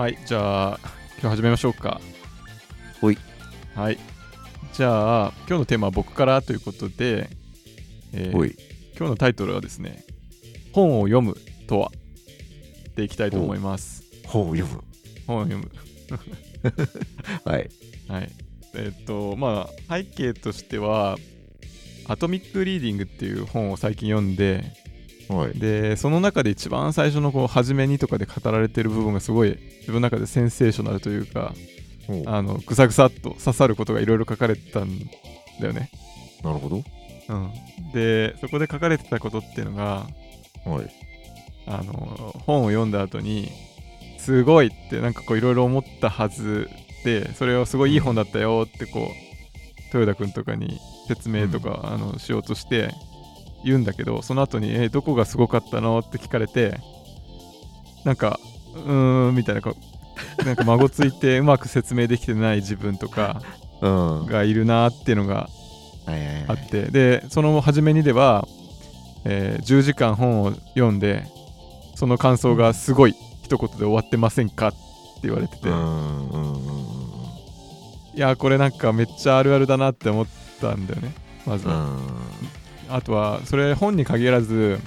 [0.00, 0.80] はい、じゃあ、
[1.20, 2.00] 今日始めましょうか。
[3.02, 3.18] ほい。
[3.74, 3.98] はい。
[4.72, 7.28] じゃあ、今日のテーマは僕からということで、
[8.14, 8.56] えー。
[8.96, 10.02] 今日のタイトルはですね、
[10.72, 11.92] 本を読むとは
[12.96, 14.02] でいきたいと思います。
[14.26, 14.82] 本を読む。
[15.26, 15.70] 本を読む。
[17.44, 17.68] はい。
[18.08, 18.32] はい。
[18.76, 21.18] えっと、まあ、背景としては、
[22.06, 24.64] アトミック・リーディングっていう本を最近読んで、
[25.30, 25.58] はい。
[25.58, 31.54] で、その中で一番最初のこう、初めにとかで語られてる部分がすごい自分の中でセンセーショナルというか、
[32.26, 34.98] あのぐさぐさっと刺さることがいろいろ書かれてたん
[35.60, 35.90] だよね。
[36.42, 36.82] なるほど。
[37.28, 37.52] うん、
[37.92, 40.06] でそこで書かれてたことっていうのが
[40.64, 40.90] はい。
[41.66, 43.48] あの本を読んだ後に
[44.18, 46.68] すごいってなんかこういろいろ思ったはず
[47.04, 49.08] でそれをすごいいい本だったよってこ
[49.92, 52.90] う豊田君とかに説明とか、あのしようとして
[53.64, 55.98] 言うんだけどその後にえどこがすごかったの？
[55.98, 56.78] って聞かれて
[58.04, 58.38] なんか
[58.74, 59.60] うーんみたいな
[60.44, 63.42] なんか孫ついてうまく説明できてない自分とか
[63.80, 64.26] うん。
[64.26, 65.48] がいるなっていうのが。
[66.48, 68.48] あってでその初めにでは、
[69.24, 71.24] えー10時間本を読んで
[71.94, 73.14] その感想がすごい
[73.44, 74.78] 一言で終わってませんかって
[75.24, 75.70] 言われてて、い
[78.20, 80.26] やこれなんかめっちゃあるあるだなって思っ
[80.60, 81.14] たんだよね
[81.46, 81.98] まずうは、ん。
[82.90, 84.78] あとはそれ本に限らず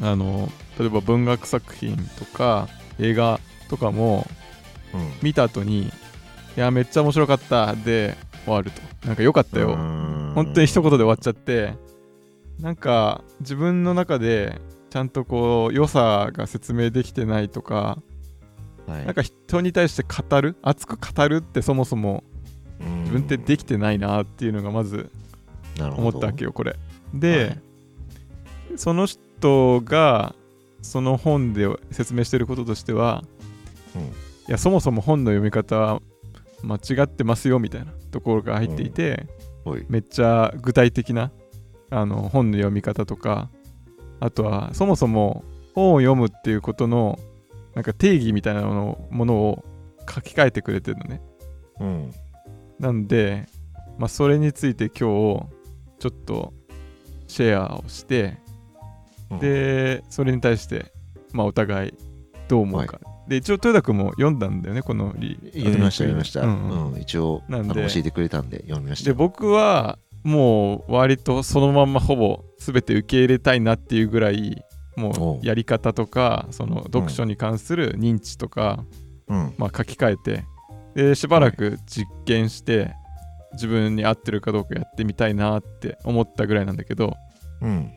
[0.00, 4.26] あの例えば文学作品とか映画とかも
[4.94, 5.10] うん。
[5.22, 5.90] 見た後にい
[6.56, 8.80] やめっちゃ面白かったで終わると。
[9.06, 10.32] なんか良かったよ、うん。
[10.34, 11.74] 本当に一言で終わっちゃって
[12.60, 17.98] なんか自分の中でちゃんとこう良さが説明できてないとか、
[18.86, 19.04] はい。
[19.04, 20.56] なんか人に対して語る？
[20.62, 22.24] 熱く語るってそもそも
[23.00, 25.10] 自分ってできてないなっていうのがまず
[25.78, 26.76] 思ったわけよこれ
[27.20, 27.62] で、はい
[28.76, 30.34] その人が
[30.82, 33.24] その本で説明してることとしては、
[33.94, 34.02] うん
[34.48, 36.00] いやそもそも本の読み方は
[36.62, 39.26] 間違ってますよみたいなところが入っていて、
[39.64, 39.84] ほい。
[39.88, 41.32] めっちゃ具体的な
[41.90, 43.50] あの本の読み方とか
[44.20, 45.44] あとはそもそも
[45.74, 47.18] 本を読むっていうことの
[47.74, 49.64] なんか定義みたいなものものを
[50.08, 51.20] 書き換えてくれてるのね
[51.80, 52.12] うん。
[52.78, 53.46] なんで、
[53.98, 55.46] まあ、それについて今日ちょ
[56.08, 56.52] っと
[57.26, 58.38] シェアをして
[59.30, 60.92] うん、でそれに対して、
[61.32, 61.94] まあ、お互い
[62.48, 66.42] どう思うか、で一応豊田君も読んだんだよねこのリ読みました、読みました。
[66.42, 67.00] うんうんうん。
[67.00, 69.14] 一応、あなんでの教えてくれたんで読みましたで。
[69.14, 74.64] 僕はもう割とそのまんまほぼ全て受け入れたいなっていうぐらい
[74.96, 78.84] もうやり方とかその読書に関する認知とか、
[79.28, 79.54] うん。
[79.58, 80.44] まあ、書き換えて
[80.94, 82.94] でしばらく実験して
[83.52, 87.14] 自分に合ってるかどうかやってみたいなって思ったぐらいなんだけど、
[87.60, 87.92] うん。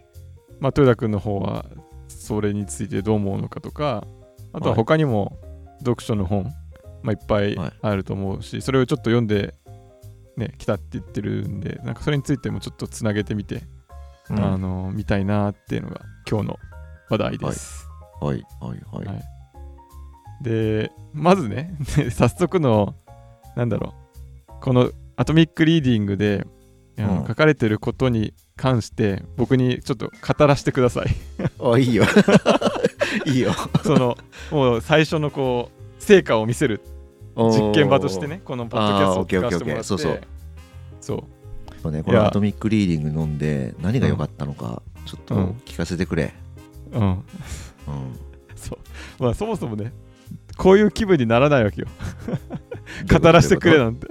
[0.60, 1.66] まあ、豊田君の方は
[2.08, 4.06] それについてどう思うのかとか
[4.52, 5.38] あとははい他にも
[5.80, 6.52] 読書の本、
[7.02, 9.56] まあ、いっぱいはいあると思うし、それをちょっと読んで
[10.36, 13.64] ね来たって言ってるんでなんかそれについてもちょっとつなげてみて、
[14.30, 16.60] うんあの見たいなっていうのが今日の
[17.10, 17.88] 話題です。
[18.22, 18.46] はい。
[18.62, 18.80] はい。
[18.92, 19.06] はい。
[19.08, 19.40] はい
[20.42, 21.76] でまずね
[22.12, 22.96] 早速の
[23.56, 23.94] なんだろ
[24.48, 26.48] うこのアトミック・リーディングで、
[26.98, 27.26] うん。
[27.28, 31.08] 書かれてることに関して僕にちょっと語らせてください。
[31.62, 32.06] あ、いいよ。
[33.26, 33.54] いいよ。
[33.84, 34.18] その
[34.50, 36.82] もう最初のこう成果を見せる
[37.36, 39.84] 実験場としてねこのポッドキャストを使わせてもらって。
[39.84, 40.22] そうそう
[41.02, 41.20] そう
[41.82, 46.34] そうね、このアトミックリーディング飲んで何が良かったのか、ちょっとうん聞かせてくれ。
[46.92, 47.02] うん。
[47.02, 47.24] うん。
[48.56, 48.78] そ
[49.20, 49.24] う。
[49.24, 49.94] まあそもそもね
[50.58, 51.88] こういう気分にならないわけよ。
[53.10, 54.08] 語らせてくれなんて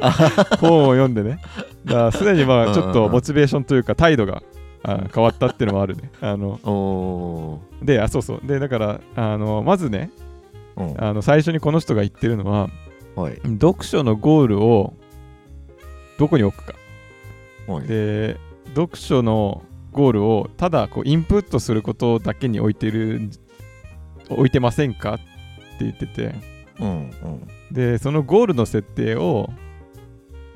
[0.60, 1.40] 本を読んでね
[1.84, 4.42] だすでにまあちょっとモチベーションというか態度が
[4.82, 10.28] あ変わったっていうのもあるねあのおであそうそうでだからあのまずねー。
[10.78, 11.04] うん。
[11.04, 12.70] あの最初にこの人が言ってるのは
[13.16, 13.40] はい。
[13.44, 14.94] 読書のゴールを
[16.18, 16.74] どこに置くか
[17.66, 17.86] はい。
[17.86, 18.36] で
[18.74, 19.62] 読書の
[19.92, 23.30] ゴールをただこうインプットすることだけに置いてる
[24.28, 25.24] 置いてませんかって
[25.80, 26.34] 言ってて
[26.80, 26.88] うん。
[26.88, 27.48] うん。
[27.72, 29.50] でそのゴールの設定を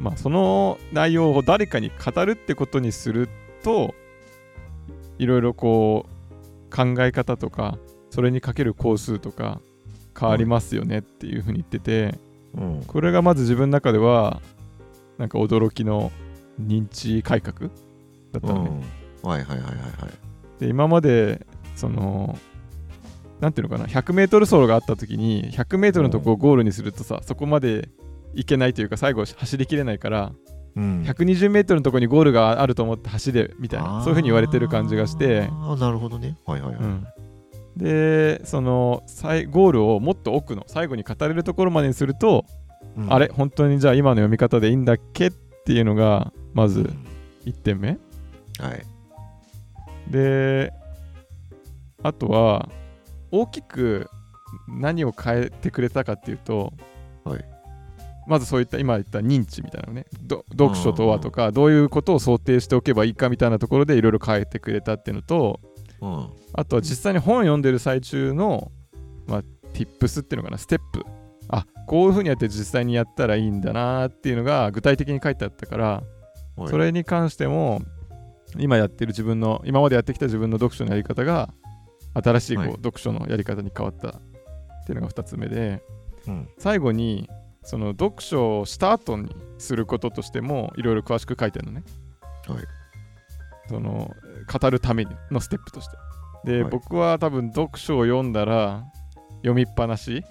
[0.02, 3.28] まあその内容を誰かに語るってことにする
[3.62, 3.94] と
[5.18, 7.78] いろいろこう考え方とか
[8.10, 9.60] それにかける工数とか
[10.18, 12.18] 変わりますよねっていうふうに言ってて
[12.54, 12.84] うん。
[12.84, 14.42] これがまず自分の中では
[15.18, 16.10] なんか驚きの
[16.60, 17.68] 認知改革だ
[18.38, 18.82] ったのね。
[19.22, 19.30] うん。
[19.30, 20.60] はいはいはいはいはい。
[20.60, 21.46] で今まで
[21.76, 22.36] その
[23.40, 27.88] なんていうのかな 100m 走があった時に 100m のとこをゴールにするとさそこまで
[28.34, 30.32] 行けないというか最後走りきれないから
[30.76, 31.02] うん。
[31.02, 36.38] 120m のとこにゴールがあると思って走れみたいなそういうふうに言われてる感じがして、ああ、なるほどね。
[36.46, 36.82] はいはいはい。
[36.82, 37.06] うん、
[37.76, 39.02] でその
[39.50, 42.44] ゴールをもっと奥の最後に語れるところまでにすると、
[42.96, 43.12] うん。
[43.12, 45.30] あれ本当にじゃあ今の読み方でいいんだっけっ
[45.64, 47.06] ていうのがまずうん。
[47.44, 47.98] 1点目。
[48.58, 48.82] はい。
[50.10, 50.72] で
[52.02, 52.68] あとは
[53.30, 54.08] 大きく
[54.68, 56.72] 何を変えてくれたかっていうと、
[57.24, 57.51] はい
[58.26, 60.06] まずそういった今言った認知みたいなのね。
[60.22, 65.60] ど読書とはとかどういうことを想定しておけばいいかみたいなところでいろいろ変えてくれたっていうのと
[66.00, 66.28] うん。
[66.52, 68.70] あとは実際に本読んでる最中の、
[69.26, 69.42] まあ、
[69.72, 71.04] tips っていうのかなステップ。
[71.48, 76.02] あこういうふうにやって実際にやったらいいんだなっていうのが具体的に書いてあったから
[76.56, 76.68] はい。
[76.68, 77.82] それに関しても
[78.58, 81.52] 今やってる自分の今までやってきた自分の読書のやり方が
[82.14, 82.74] 新しいこう、はい。
[82.76, 84.12] 読書のやり方に変わったっ
[84.86, 85.82] ていうのが2つ目で
[86.26, 86.48] うん。
[86.58, 87.28] 最後に
[87.62, 91.84] その読書をした後にすることとしてもいろいろ詳しく書いてあるのね。
[92.48, 92.64] はい。
[93.68, 94.10] その
[94.52, 95.96] 語るためにのステップとして。
[96.44, 96.70] で、はい。
[96.70, 98.84] 僕は多分読書を読んだら
[99.36, 100.24] 読みっぱなし。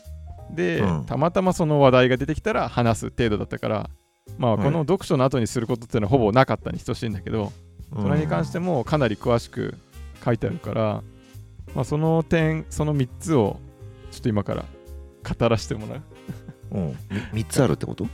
[0.51, 1.05] で、うん。
[1.05, 3.89] たまたまその話題が出てきたら話す程度だったから
[4.37, 4.63] まあはい。
[4.63, 7.51] この読書の後にすることっていうのはほぼなかったに等しいんだけど、
[7.99, 9.75] それに関してもかなり詳しく
[10.23, 11.03] 書いてあるから、
[11.75, 13.59] まあ、その点その3つを
[14.11, 14.65] ちょっと今から
[15.37, 16.01] 語らせてもらう
[16.71, 16.97] うん。
[17.33, 18.07] み3つあるってこと？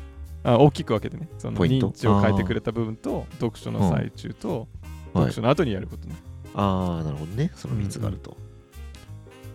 [0.44, 1.28] あ大きく分けてね。
[1.38, 4.68] その認知を変えてくれた部分と読書の最中とはい
[5.14, 6.16] 読書の後にやることね、
[6.54, 7.52] ああなるほどね。
[7.56, 8.38] その3つがあると。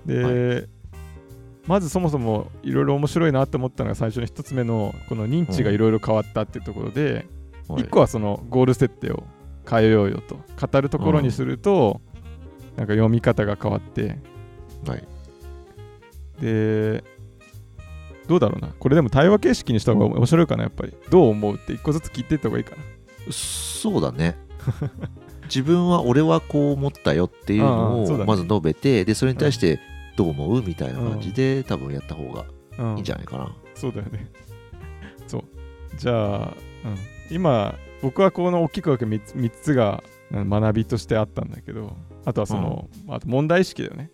[0.04, 0.68] で、
[1.66, 7.26] まずそもそもいろいろ面白いなって思ったのが最初の1つ目のこの認知がいろいろ変わったっていうところで、
[7.68, 7.82] はい。
[7.84, 9.24] 1個はそのゴール設定を
[9.70, 10.36] 変えようよと。
[10.66, 12.00] 語るところにすると、
[12.76, 14.18] なんか読み方が変わって。
[14.86, 15.06] はい。
[16.40, 17.04] で
[18.28, 18.68] どうだろうな。
[18.78, 20.94] これでも対話形式にした方が面白いかなやっぱり。
[21.10, 22.82] どう思うって1個ずつ聞いていった方がいいかな。
[23.30, 24.36] そうだね。
[25.44, 29.80] 自分は俺はこう思ったよっていうあのをまず述べてでそれに対して
[30.16, 32.46] どう思うみたいな感じで多分やった方が
[32.78, 32.94] うん。
[32.96, 33.54] いいんじゃないかな。
[33.74, 34.30] そうだよね。
[35.26, 35.44] そう。
[35.96, 36.96] じゃあ、うん、
[37.30, 40.02] 今、僕はこの大きく分け 3, つ3つが
[40.32, 44.10] うん学びとしてあったんだけど、あとはその、あと問題意識だよね。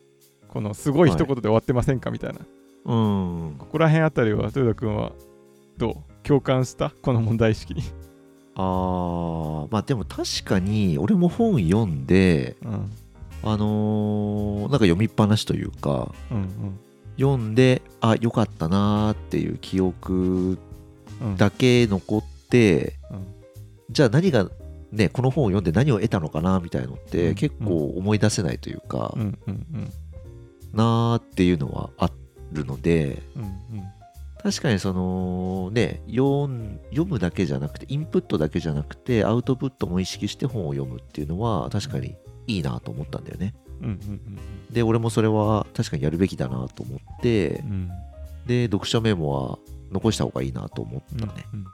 [0.49, 2.41] このすごい一言で終わってませんかみたいな。
[2.85, 5.13] うんここら辺あたりは、豊田君は
[5.77, 6.93] どう共感した？
[7.03, 7.83] この問題意識に。
[8.55, 12.91] あーまあでも確かに俺も本読んでうん。
[13.45, 16.79] あのーなんか読みっぱなしというかうん
[17.17, 20.59] 読んであよかったなーっていう記憶うん。
[21.21, 21.37] うん。
[21.37, 23.27] だけ残ってうん
[23.91, 24.51] じゃあ何が
[24.91, 29.93] ねこの本を読んで何を得たのかなみたいのっうんて結構思い出せないというか、うんうんうん
[30.73, 32.11] なーっていうのはあ
[32.53, 33.53] るのでうんうん。
[34.41, 42.15] 確かにそのね読むだけじゃなくてインプットだけじゃなくてアウトプットも意識して本を読むっていうのは確かに
[42.47, 43.55] いいなと思ったんだよね。
[43.83, 44.39] うんうん
[44.71, 47.71] で俺もそれは確かにやるべきだなと思ってうん。
[47.71, 47.91] うん
[48.47, 49.59] で読書メモは
[49.93, 51.65] 残した方がいいなと思ったね、うん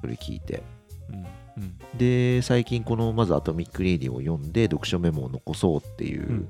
[0.00, 0.62] それ聞いて。
[1.10, 1.78] うんうん。
[1.96, 6.48] で最近このまずアトミック・レディを読んで読書メモを残そうっていううん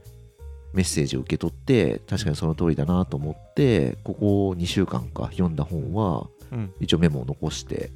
[0.74, 6.72] メッセージを受け取って確かにその通りだなと思ってここ2週間か読んだ本はうん。
[6.80, 7.90] 一応メモを残して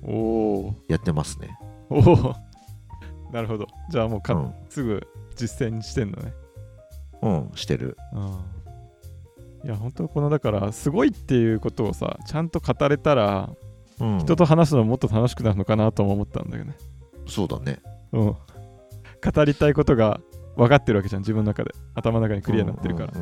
[0.89, 1.59] やってますね。
[1.91, 2.35] おお
[3.33, 3.67] なるほど。
[3.91, 4.53] じゃあもうか、うん。
[4.69, 6.33] すぐ実践してんのね。
[7.23, 7.97] うんしてる。
[9.65, 13.51] いや本当このだからすごいっていうことをさちゃんと語れたら
[14.01, 14.19] うん。
[14.19, 16.77] 人と話すのもっと楽しくなるのかなとも思ったんだよね。
[17.27, 17.81] そうだね。
[18.13, 18.37] うん。
[19.25, 20.21] 語りたいことが
[20.57, 21.73] 分かってるわけじゃん自分の中で。
[21.95, 23.13] 頭の中にクリアになってるから、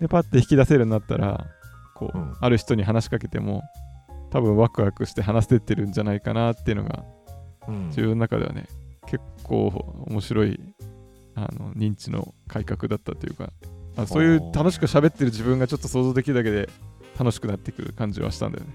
[0.00, 1.46] でパッて引き出せるようになったら
[1.94, 2.34] こう、うん。
[2.40, 3.62] ある人に話しかけても
[4.30, 7.04] 多分ワクワクして話せてるんじゃないかなっていうのが
[7.68, 7.86] うん。
[7.88, 8.66] 自分の中ではね
[9.06, 9.68] 結構
[10.08, 10.60] 面白い
[11.34, 13.50] あの認知の改革だったというか
[13.96, 16.68] あそういう楽しく喋ってる自分がちょっと想像できるだけで
[17.18, 18.72] 楽しくなってくる感じはしたんだよね。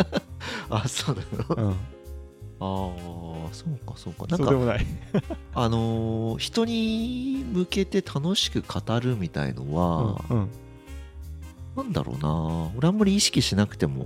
[0.70, 1.22] あそうな
[1.56, 1.70] の？
[1.70, 1.76] うん、
[2.60, 4.26] ああそうかそうか。
[4.26, 4.86] なんかそうでもない。
[5.54, 10.50] あのー人に向けて楽しく語るみたいのは、うんうん。
[11.76, 12.70] なんだろうな。
[12.76, 14.04] 俺あんまり意識しなくても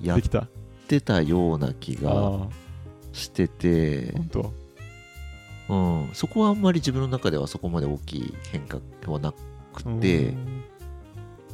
[0.00, 0.46] やっできた。
[0.86, 2.46] てたような気が
[3.12, 4.52] してて、本当？
[5.68, 9.34] うん、そこはあんまり自分の中ではそこまで大きい変化はな
[9.74, 10.34] くて、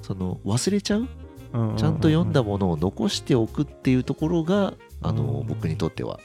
[0.02, 1.08] その忘れちゃう？
[1.52, 6.20] うん、ちゃんと読んだものを残しておくっていうところが、あのうん僕にとっては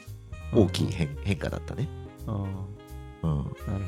[0.52, 1.88] 大きい変変化だったね。
[2.26, 2.32] あ
[3.22, 3.84] あうん、なるほどね。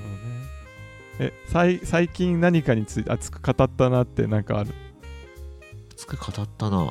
[1.19, 4.71] え、さい最近何かについて熱く語ったなってなんかある？
[5.93, 6.79] 熱く語ったな。
[6.79, 6.91] うん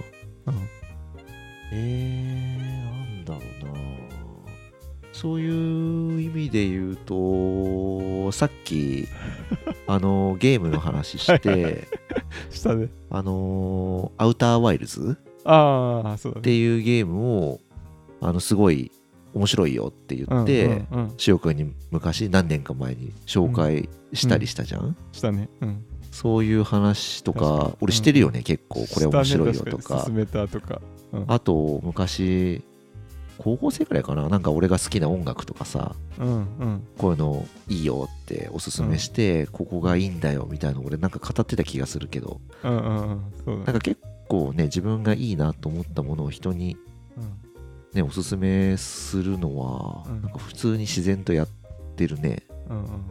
[1.73, 3.81] えー、なんだろうな。
[5.13, 9.07] そういう意味で言うとさっき
[9.85, 11.87] あのゲームの話して
[12.49, 17.59] したねあのアウターワイルズああそうだねっていうゲームを
[18.21, 18.91] あのすごい
[19.33, 21.57] 面白いよって言って、うんうんくん。
[21.57, 25.49] に昔何年か前に紹介したりしたじゃん、したね。
[25.61, 25.85] うん。
[26.11, 28.85] そういう話と確か俺してるよね、結構。
[28.93, 29.95] これ面白いよとか。
[29.95, 30.01] に。
[30.01, 30.81] 進めたとか。
[31.27, 32.61] あと昔
[33.37, 34.27] 高校生くらいかな？
[34.29, 36.87] なんか俺が好きな音楽とかさうんうん。
[36.97, 42.41] こういうのいいよっておすすめして、ここがいいんだよみたいなの俺なんか語ってた気がするけど。
[42.63, 43.59] うんうんうん。
[43.59, 43.65] ね。
[43.65, 46.77] なんか結構ね自分がいいなと思ったものを人に
[47.17, 47.40] うん
[47.93, 50.21] ねおすすめするのは、うん。
[50.21, 51.47] なんか普通に自然とやっ
[51.95, 52.43] てるね。
[52.69, 53.01] うんうんうん。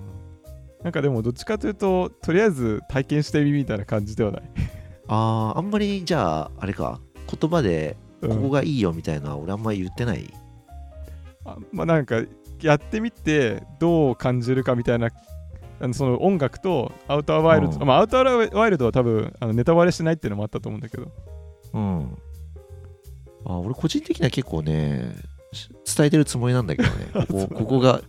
[0.82, 4.42] なんかでもどっちかというととりあえず体験してみみたいな感じではない、
[5.08, 7.00] あーあんまりじゃああれか。
[7.40, 8.30] 言葉でうん。
[8.30, 10.32] ここがいいよみたいな俺あんまり言ってない、
[11.44, 12.22] あまあなんか
[12.62, 15.10] やってみてどう感じるかみたいな
[15.80, 17.87] あのその音楽とアウターワイルド、うん。
[17.87, 21.10] まあ、アウターワイルドは多分あのネタバレしてないっていうのもあったと思うんだけど。
[21.72, 22.18] うん。
[23.44, 25.16] あ、俺個人的には結構ね、
[25.52, 28.00] し伝えてるつもりなんだけどね、ここ ここが、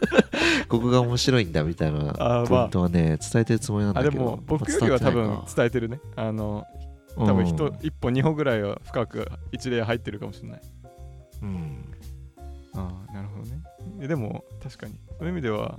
[0.68, 4.10] ここが面白いんだみたいなポイントはね、伝えてるつもりなんだけど。
[4.10, 6.00] あでも僕よりは多分伝伝えてるね。
[6.16, 6.64] あの
[7.16, 10.60] 多分人、一歩二歩ぐらいは深く一例入ってるかもしれない。
[11.42, 11.84] うん。
[12.74, 13.62] ああなるほどね。
[14.00, 14.94] えでも確かに。
[15.18, 15.78] そういう意味では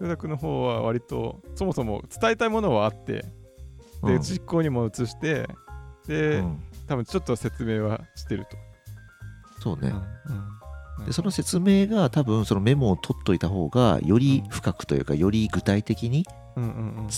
[0.00, 3.24] 豊田君の方は割とそもそも伝えたいものはあってで、
[4.02, 4.20] うん。
[4.22, 5.46] 実行にも移して
[6.06, 6.62] で、うん。
[6.86, 8.56] 多分ちょっと説明はしてると、
[9.60, 9.92] そうね。
[10.98, 11.04] うん。
[11.04, 16.24] でその説明が多分そのメモを取っといた方がより深くというかより具体的に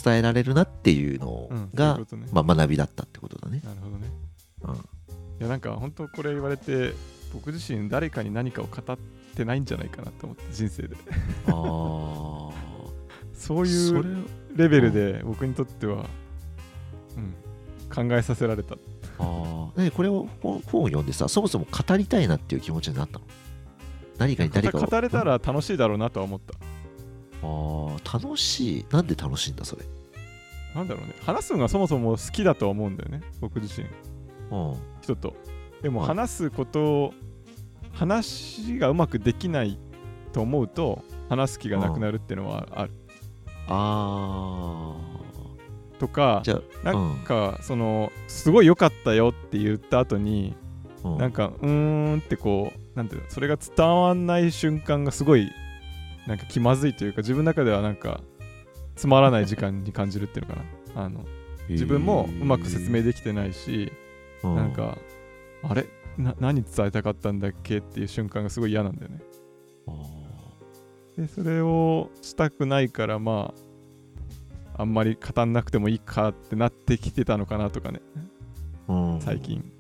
[0.05, 2.01] 伝えられるなっていうのうんが
[2.33, 3.63] まあ学びだったってことだね。
[3.65, 4.11] なるほどね。
[4.63, 4.75] うん。
[4.75, 4.79] い
[5.41, 6.93] やなんか本当これ言われて
[7.33, 8.99] 僕自身誰かに何かを語っ
[9.37, 10.97] てないんじゃないかなと思って人生で。
[11.47, 11.55] ああ。
[13.35, 14.27] そういう
[14.57, 16.07] レベルで僕にとっては、
[17.17, 17.35] うん、
[17.95, 18.75] 考えさせられた
[19.19, 19.81] ああ。
[19.81, 23.25] ねこれを本本を読んでさ、そもそも語りたいなっていう気持ちになったの？
[24.19, 24.81] 何かに誰かを。
[24.83, 26.55] 語れたら楽しいだろうなとは思った
[27.43, 28.87] ああ、楽しい？
[28.91, 29.85] なんで楽しいんだ、それ？
[30.75, 33.87] なんだろうね話すのがそもそも好きだとは思うんだよね僕自身
[34.51, 34.77] うん。
[35.01, 35.35] 人と
[35.83, 37.15] でもはい話すことを
[37.93, 39.79] 話がうまくできない
[40.33, 42.93] と思うと話す気がなくなるっていうのはある
[43.67, 44.95] あ
[45.99, 46.43] とか
[46.83, 50.55] なんかそのすごい良かったよって言った後に
[51.05, 55.49] うん、うんなんかうーんってこうなんていうのそれが伝わんない瞬間がすごい
[56.27, 58.21] なんか気まずいというか自分の中ではなんか
[58.97, 60.61] つまらない時間に感じるっていうのか
[60.97, 61.05] な。
[61.05, 61.25] あの
[61.69, 63.93] 自分もうまく説明できてないし、
[64.43, 64.99] うなん、か
[65.63, 65.87] あれ？
[66.17, 69.21] な何伝えたかったんだっけっていう瞬間がすごい嫌なんだよね。
[69.87, 69.93] あ
[71.17, 73.61] でそれをしたくないからまあ
[74.79, 78.01] あんまり語んなくてもいいかってなってきてたのかなとかね。
[78.89, 79.21] ーうん。
[79.21, 79.73] 最近。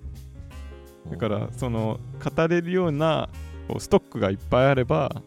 [1.08, 3.30] だからその語れるような
[3.68, 5.22] こうストックがいっぱいあれば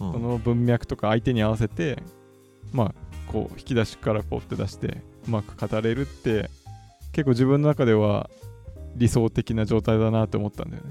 [0.00, 0.12] うん。
[0.12, 2.02] その文脈とか相手に合わせて
[2.72, 2.94] まあ
[3.30, 6.50] こう引き出しからポッて出してうまく語れるって
[7.12, 8.30] 結構自分の中では
[8.96, 10.90] 理想的な状態だなって思ったんだよね。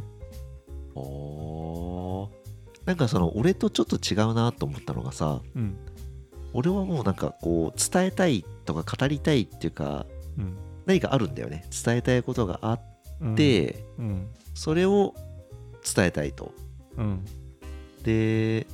[0.93, 2.41] おー。
[2.85, 5.75] なんかその俺とちょっと違うなと思ったのがさうん
[6.53, 10.05] 俺はもうなんかこう伝えたいとか語りたいっていうか
[10.37, 11.65] うん何かあるんだよね。
[11.85, 12.81] 伝えたいことがあっ
[13.21, 15.13] うんて、うんそれを
[15.95, 16.53] 伝えたいと。
[16.97, 17.25] うん
[18.03, 18.67] で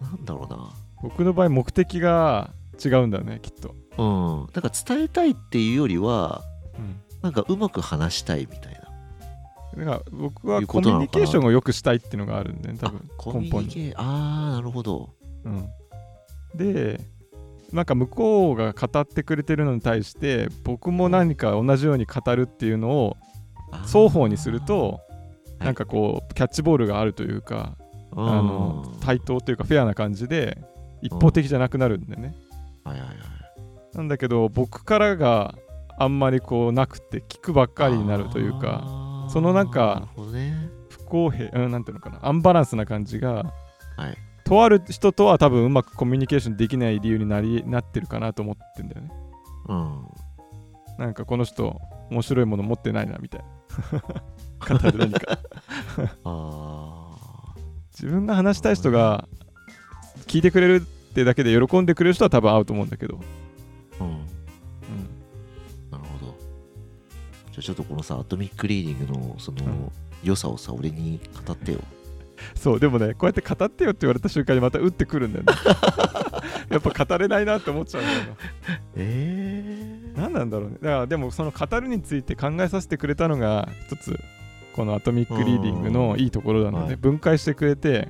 [0.00, 0.70] なんだろうな。
[1.02, 2.50] 僕の場合目的が
[2.84, 4.52] 違うんだよねきっと、うん。
[4.52, 6.42] だから伝えたいっていうよりは
[6.76, 9.84] うん、なんかうまく話したいみたいな。
[9.84, 13.00] だから僕はコミュニケーションを良くしたいっていうのがあるんで、ね、多分。
[13.08, 15.10] あコミ根本にュニケーああなるほど。
[15.44, 15.68] うん、
[16.56, 17.00] で
[17.72, 23.16] なんか向こうが語ってくれてるのに対して僕も何か同じように語るっていうのを
[23.86, 25.00] 双方にすると
[25.58, 25.64] はい。
[25.66, 27.76] なんかこうキャッチボールがあるというか
[28.12, 30.58] あのうん対等というかフェアな感じで
[31.02, 32.34] 一方的じゃなくなるんでね。
[33.94, 35.54] なんだけど僕からが
[35.98, 40.08] あんまりこうなくて聞くばっかりになるというかそのなんか
[40.90, 43.52] 不公平うんなんていうのかなアンバランスな感じが
[43.96, 49.10] はいとある人とは多分うまくコミュニケーションできない理由になりなってるかなと思ってんだよね。
[49.68, 50.06] うん。
[50.98, 53.48] なんかこの人面白いもの持ってないなみたいな。
[54.78, 55.38] 語る何か。
[56.24, 57.54] あ
[57.92, 59.28] 自分が話したい人が
[60.26, 60.80] 聞いてくれるっ
[61.12, 63.18] てだけで喜んでくれる人は多分合うと思うんだけど、
[63.98, 64.10] あうん。
[64.10, 64.16] うん、
[65.90, 66.36] なるほど。
[67.50, 69.92] じゃあちょっとこのさアトミックリーディングのその、うん。
[70.22, 71.80] 良さをさ俺に語ってよ
[72.54, 75.52] そうでもねこうやって語ってよって言われた瞬間にまた打ってくるんだよね。
[76.70, 78.26] やっぱ語れないなって思っちゃうんだよな
[78.96, 80.78] えー、何なんだろうね。
[80.82, 84.18] だからでもその語るについて考えさせてくれたのが一つ
[84.74, 86.70] このアトミックリーディングのいいところな。
[86.70, 86.96] ので、はい。
[86.96, 88.08] 分解してくれて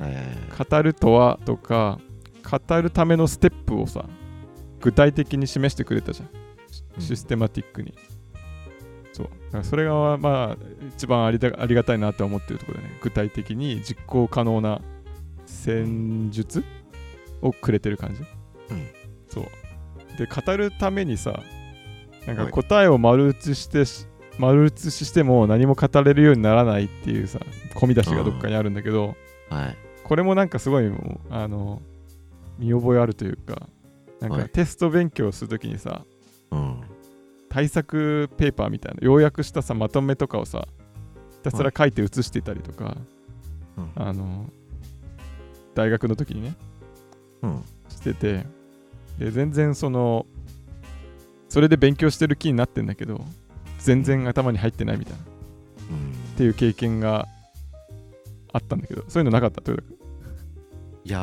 [0.00, 1.98] え語るとはとか
[2.42, 4.04] 語るためのステップをさ
[4.80, 6.40] 具体的に示してくれたじゃん。
[7.00, 7.94] システマティックに、
[9.20, 10.64] そうだからそれがまあ
[10.96, 14.80] 一番ありだありがたいなって思ってるところでね具体的に実行可能な
[15.46, 16.64] 戦術
[17.42, 18.22] をくれてる感じ、
[18.70, 18.86] うん。
[19.28, 19.44] そう。
[20.16, 21.42] で語るためにさ
[22.26, 22.52] なんかはい。
[22.52, 24.06] 答えを丸写してし
[24.38, 27.40] 丸写ししても何も語れるようにならないっていうさ
[27.74, 29.16] 込み出しがどっかにあるんだけど
[29.50, 29.76] はい。
[30.04, 30.90] これもなんかすごい
[31.30, 31.82] あの
[32.58, 33.68] 見覚えあるというか
[34.20, 34.42] なんはい。
[34.42, 36.04] かテスト勉強するときにさ、
[36.52, 36.80] うん
[37.50, 40.66] 対策ペーパーみたいな要約したさまとめとかをさ
[41.32, 42.96] ひたすら書いて写してたりとか、
[43.76, 43.90] うん。
[43.96, 44.48] あの
[45.74, 46.54] 大学の時にね
[47.42, 47.64] うん。
[47.88, 48.46] してて
[49.18, 50.24] で全然その
[51.48, 53.20] それで勉強してる気になってんだけど
[53.80, 55.22] 全然頭に入ってないみたいなっ
[55.90, 56.12] うん。
[56.36, 57.26] ていう経験が
[58.52, 59.60] あったんだけどそういうのなかった？
[59.68, 59.96] 豊田君。
[61.02, 61.22] いやー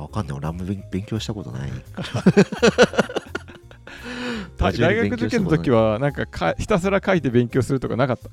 [0.00, 0.38] わかんない。
[0.38, 1.70] 俺あんま勉勉強したことない
[4.58, 8.28] 大学受験の時はなんかかひたすら書いて勉強するとかなかった？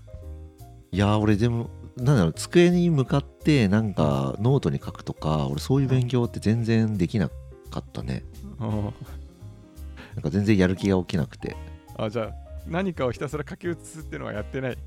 [0.92, 7.34] いやー俺でもなんだろう机に向かってなんかノートに書くとか俺そういう勉強って全然できなか
[7.80, 8.24] ったね。
[8.60, 8.94] うん
[10.16, 11.56] なんか全然やる気が起きなくて。
[11.98, 12.32] あじゃあ
[12.68, 14.78] 何かをひたすら書き写すっていうのはやってない？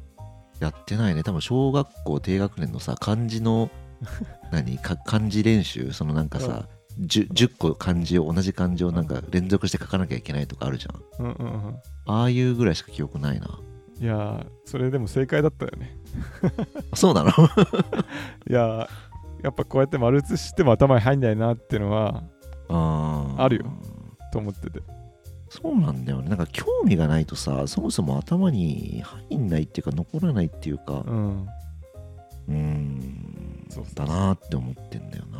[0.61, 1.23] やってないね。
[1.25, 3.69] 多分小学校低学年のさ漢字の
[4.53, 4.79] 何？
[4.79, 5.93] か漢字練習？
[5.93, 6.69] そのなんかさ、
[7.01, 11.27] 10, 10個漢字を同じ漢字をなんか連続して書かなきゃいけないとかあるじゃん。
[11.27, 11.77] うんうんうん。
[12.07, 13.61] ああいうぐらいしか記憶ないな。
[14.01, 15.97] いやーそれでも正解だったよね。
[16.91, 17.31] あ そうなの？
[18.49, 18.89] いやー
[19.43, 22.23] やっぱこうやって丸写ししても頭に入んないなっていうのは
[23.39, 23.67] あるよ。
[24.33, 24.81] と思ってて。
[25.49, 26.29] そうなんだよね。
[26.29, 31.47] なんか興味がないとさそもそも頭に入んないっていうか残らないっていうかうん。
[32.49, 33.23] うーん。
[33.95, 35.39] だなって思ってんだよな、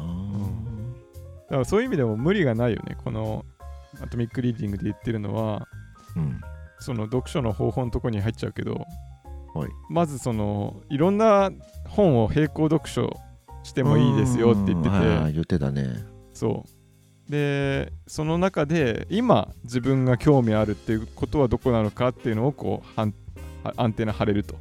[1.49, 2.97] だからそういう意味でも無理がないよね。
[3.05, 3.45] この
[4.03, 5.67] アトミックリーディングで言ってるのは
[6.17, 6.41] うん。
[6.79, 8.85] その読書の方法のとこに入っちゃうけど、
[9.55, 9.71] はい。
[9.89, 11.51] まずそのいろんな
[11.89, 13.11] 本を並行読書
[13.63, 16.05] してもいいですよって言ってて、うんはいはい言ってたね。
[16.35, 17.31] そう。
[17.31, 23.01] でその中で今自分が興味あるっていうことはどこなのかっていうのをこう
[23.77, 24.57] アンテナ張れると。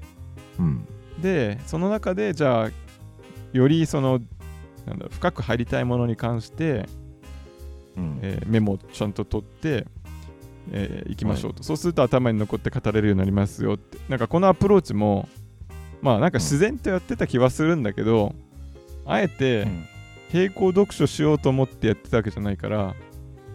[0.59, 0.87] うん。
[1.21, 2.69] でその中でじゃあ
[3.53, 4.19] よりその
[4.85, 6.87] なんだ深く入りたいものに関して、
[7.97, 8.19] うん。
[8.21, 9.87] えーメモをちゃんと取って、
[10.71, 13.97] えーいきましょうと、そうすると頭に残って語れるようになりますよって。
[14.09, 15.27] なんかこのアプローチも
[16.01, 18.35] まあなんか自然とやってた気はするんだけど、
[19.05, 19.67] あえて
[20.33, 22.95] 並行読書しようと思ってやってたわけじゃないから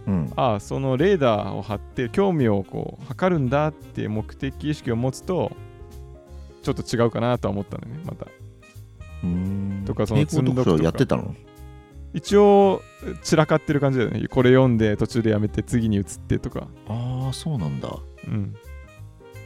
[0.06, 0.32] うん。
[0.36, 5.52] ああそのレーダーを張って興味をこう測るんだっていう目的意識を持つと
[6.62, 8.26] ちょっと違うかなとは思ったんだよねまた。
[9.22, 11.34] うんとかその並行読書やってたの？
[12.12, 12.82] 一応
[13.22, 14.26] 散らかってる感じだよね。
[14.28, 16.68] これ読んで途中でやめて次に移ってとか。
[16.88, 17.96] ああそうなんだ。
[18.26, 18.54] うん。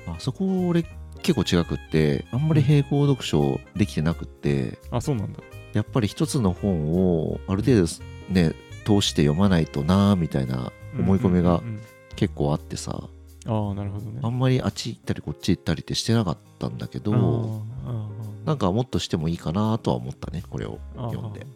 [0.06, 0.84] あそこ俺
[1.22, 5.40] 結構違くってあんまり並行読書できてなくってあそうなんだ。
[5.72, 7.86] やっぱり一つの本をある程度
[8.28, 8.54] ね
[8.84, 11.80] 通して読まないとなーみたいな思い込みがうんうんうん
[12.16, 13.08] 結構あってさ。
[13.46, 14.20] ああなるほどね。
[14.22, 21.46] あんまりあっち行ったりこっち行ったりってしてなかったんだけどあーなんかもっとしてもいいかなとは思ったねこれを読んで。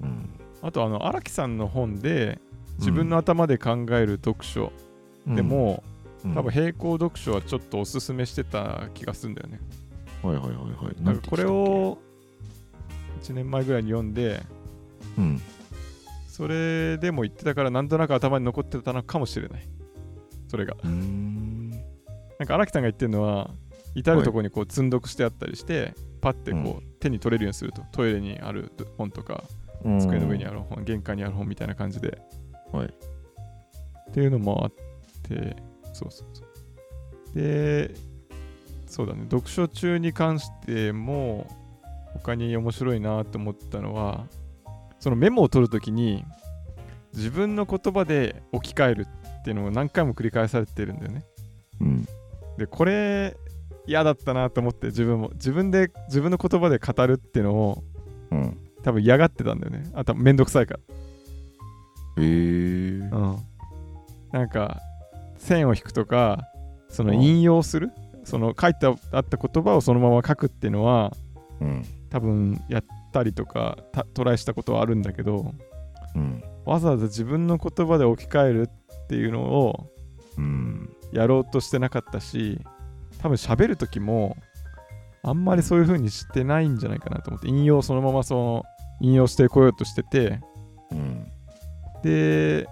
[0.00, 0.30] うん。
[0.62, 2.40] あとあの荒木さんの本で
[2.78, 4.72] 自分の頭で考える読書
[5.26, 5.82] でも、
[6.24, 6.34] うん。
[6.34, 9.60] 多分並行読書はちょっとおすすめしてた気がするんだよね。
[10.22, 11.02] はいはいはいはい。
[11.02, 11.98] なんかこれを
[13.22, 14.42] 1年前ぐらいに読んで
[15.16, 15.40] うん。
[16.28, 19.68] それでも言ってたからなんとなく頭に残ってたのかもしれない。
[20.48, 20.76] それが。
[20.82, 21.70] うーん。
[22.38, 23.50] なんか荒木さんが言ってるのは
[23.94, 29.44] 至るところにこう積んどくしてあったりして、パッてこう、う手に取れるようにするとトイレにある本とか
[30.00, 32.18] 机の上にある本玄関にある本みたいな感じで。
[32.72, 32.86] はい。
[32.86, 34.72] っていうのもあっ
[35.22, 35.56] て
[35.92, 37.38] そうそうそう。
[37.38, 37.94] で
[38.86, 39.22] そうだね。
[39.24, 41.46] 読書中に関しても
[42.14, 44.26] 他に面白いなと思ったのは
[44.98, 46.24] そのメモを取るときに
[47.14, 49.06] 自分の言葉で置き換える
[49.40, 51.24] っていうのを何回も繰り返されてるんだよね。
[51.80, 52.06] うん。
[52.56, 53.36] でこれ
[53.88, 57.82] 嫌だったなと思って自分も自分で自分の言葉で語るっていうのを
[58.30, 58.58] うん。
[58.84, 59.90] 多分嫌がってたんだよね。
[59.94, 60.80] あとめんどくさいから。
[62.22, 62.28] へえ。
[62.28, 63.36] うん、
[64.30, 64.80] なんか
[65.36, 66.44] 線を引くとか
[66.88, 67.22] そのうん。
[67.22, 67.90] 引用する？
[68.24, 71.12] その書いてあった言葉をそのまま書くっていうのは
[71.60, 71.84] うん。
[72.10, 75.54] 多分やたりとかたトライしたことはあるんだけど
[76.14, 76.42] うん。
[76.64, 79.90] わざわざ自分の言葉で置き換えるっていうのを
[80.36, 80.94] うん。
[81.10, 82.60] やろうとしてなかったし
[83.18, 84.36] 多分喋る時も
[85.22, 88.64] あんまりそういう風にしてないんじゃないかなと思って引用そのままその
[89.00, 90.40] 引用してこようとしてて
[90.90, 91.30] うん。
[92.02, 92.68] で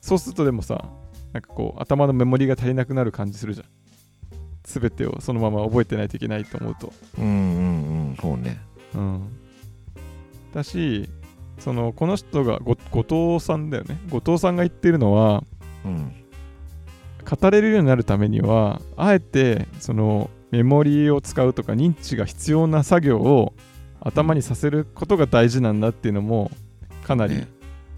[0.00, 0.84] そうするとでもさ
[1.32, 3.66] なんかこう頭のメモリが足りなくなる感じするじゃん。
[4.62, 6.92] 全てをそのまま覚えてないといけないと思うと。
[7.18, 8.60] うんうんうんそうね。
[8.94, 9.36] うん。
[10.54, 11.08] だし
[11.58, 13.98] そのこの人がご後藤さんだよね。
[14.10, 15.44] 後藤さんが言ってるのは
[15.84, 16.19] うん
[17.30, 23.52] 語れるようになるためにはあえてそのメモリを使うとか認知が必要な作業を
[24.00, 26.50] 頭にさせることが大事なんだっていうのも
[27.06, 27.48] かなりね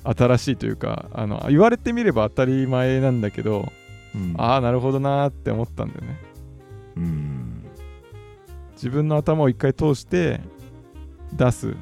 [0.05, 3.73] 新しいというかあの言われてみれば当たり前なんだけど
[4.15, 4.35] うん。
[4.37, 6.21] ああなるほどなーって思ったんだよね。
[6.97, 7.65] うん。
[8.75, 10.41] 自分の頭を一回通して
[11.33, 11.75] 出す。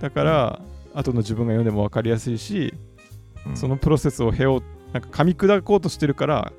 [0.00, 0.60] だから
[0.94, 2.74] 後の自分が読んでも分かりやすいし
[3.46, 3.56] うん。
[3.56, 6.52] そのプロセスをへをなんか噛み砕こうとしてるから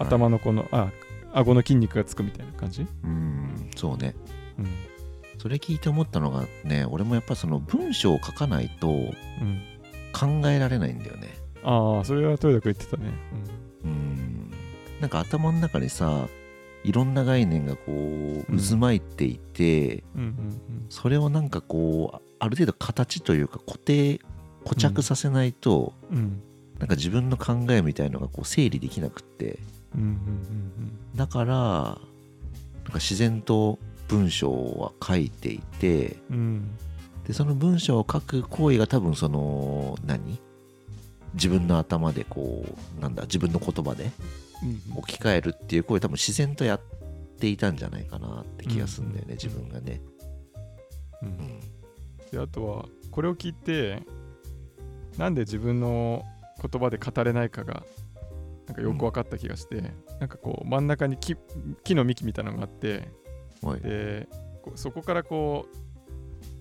[0.00, 0.90] 頭のこのあ
[1.32, 4.16] 顎の筋肉がつくみたいな感じ、うんそうね。
[4.58, 4.66] うん。
[5.38, 9.62] それ聞いて思ったのがね俺もやっぱその文章を書かないとうん、
[10.12, 11.28] 考えられないんだよね。
[11.62, 13.12] ああそれは豊田君言ってたね、
[13.84, 14.50] うん。
[15.00, 16.28] なんか頭の中にさ
[16.82, 20.86] いろんな概念がこう渦巻いていて、うん、うんうん。
[20.88, 24.20] それをなんかこうある程度形というか固定
[24.64, 26.16] 固着させないと、うん。
[26.16, 26.42] うん。
[26.78, 29.58] なんか自分の考えみたいのがこう整理できなくって
[29.94, 36.36] うんうんだからなんか自然と文章は書いていてうん。
[36.36, 36.78] うん
[37.26, 40.40] でその文章を書く行為が多分その何？
[41.34, 42.64] 自分の頭でこ
[42.98, 44.10] うなんだ自分の言葉で
[44.64, 46.80] うん置き換えるっていう行為多分自然とやっ
[47.38, 49.38] ていたんじゃないかなって気がするんだよね、うん。
[49.38, 50.00] 自分がね、
[51.22, 51.28] うん。
[51.28, 51.60] うん。
[52.32, 54.02] であとはこれを聞いて
[55.18, 56.24] なんで自分の
[56.60, 57.84] 言葉で語れないかが
[58.70, 59.82] なんかよく分かった気がして、
[60.20, 61.34] なんかこう真ん中に木
[61.82, 63.08] 木の幹みたいなのがあって
[63.62, 63.80] はい。
[63.80, 64.28] で
[64.76, 65.66] そこからこ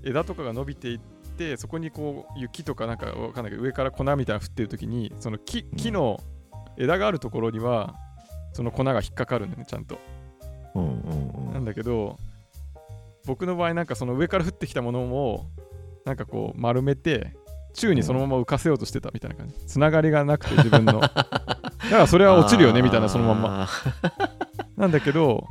[0.04, 1.00] う枝とかが伸びていっ
[1.38, 6.20] てそこにこう雪とかなんかわかんないけど上から粉みたいなの降ってる時にその木木の
[6.78, 7.94] 枝があるところには
[8.54, 10.00] その粉が引っかかるんだよねちゃんと。
[10.74, 11.54] うんうんうん。
[11.54, 12.18] なんだけど
[13.28, 15.46] 僕の場合なんかその上から降ってきたものを
[16.06, 17.36] なんかこう丸めて
[17.74, 19.56] 宙にそのまま浮かせようとしてたみたいな感じ。
[19.68, 21.00] つながりがなくて自分の。
[21.00, 21.59] だ
[21.90, 23.50] からそれは落ちるよねみたいなそのまんま。
[23.50, 23.68] ま
[24.78, 25.48] なんだけど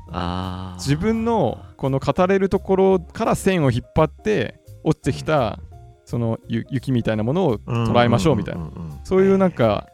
[0.77, 5.59] 自分のこの語れるところから線を引っ張って落ちてきた
[6.07, 8.71] そのゆ雪みたいなものを捉えましょうみたいな。
[9.05, 9.89] そういうなんか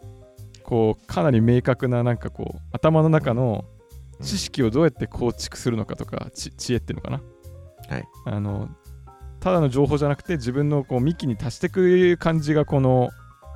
[0.63, 3.65] こうかなり明確ななんかこう頭の中の
[4.23, 7.21] 知識をどうやって構築するのかとかち知恵っていうのかな。
[7.89, 8.05] はい。
[8.27, 8.69] あの
[9.41, 13.11] ただの情報じゃなくて自分のこう幹に足していく感じがこの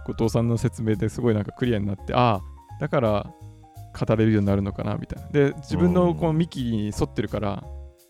[0.05, 3.31] 後藤さんの説明ですごいなんかクリアになってああだから
[3.99, 5.29] 語れるようになるのかなみたいな。
[5.31, 7.65] で自分のこの幹に沿ってるから、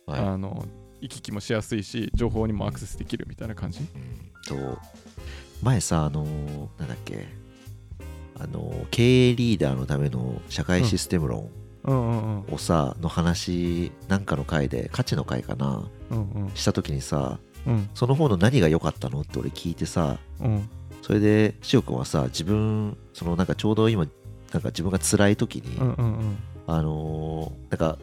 [0.07, 0.20] はい。
[0.20, 0.64] あの
[1.00, 3.81] 行き来もしやすいし情報にもアクセスできるみたいな感じ？
[3.81, 3.87] うん
[4.46, 4.78] と
[5.62, 7.28] 前さあのーなんだっけ
[8.37, 11.48] あのー経営リーダーのための社会システム論
[11.85, 12.54] うんうんうん。
[12.54, 16.50] をさ、の話なんかの回で価値の回かなうんうん。
[16.54, 17.88] した時にさうん。
[17.94, 20.68] その方の何が良かったのって俺聞いてさうん。
[21.02, 24.09] それでしおくんはさ自分そのなんかちょうど今
[24.52, 26.37] なんか自分が辛い時に、うんうんうん。
[26.66, 27.98] あのーなんか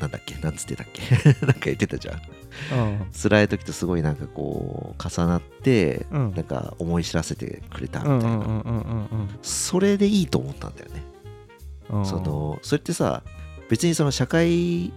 [0.00, 1.02] なんだっけなんつってたっけ？
[1.46, 2.16] なんか言ってたじゃん。
[2.16, 3.06] うん。
[3.12, 6.32] 辛い時とすごいなんかこう重なって、うん。
[6.34, 9.04] なんか思い知らせてくれたみたいな、
[9.42, 11.02] それでいいと思ったんだよね、
[11.90, 12.06] うん。
[12.06, 13.22] そのそれってさ
[13.68, 14.92] 別にその社会ん？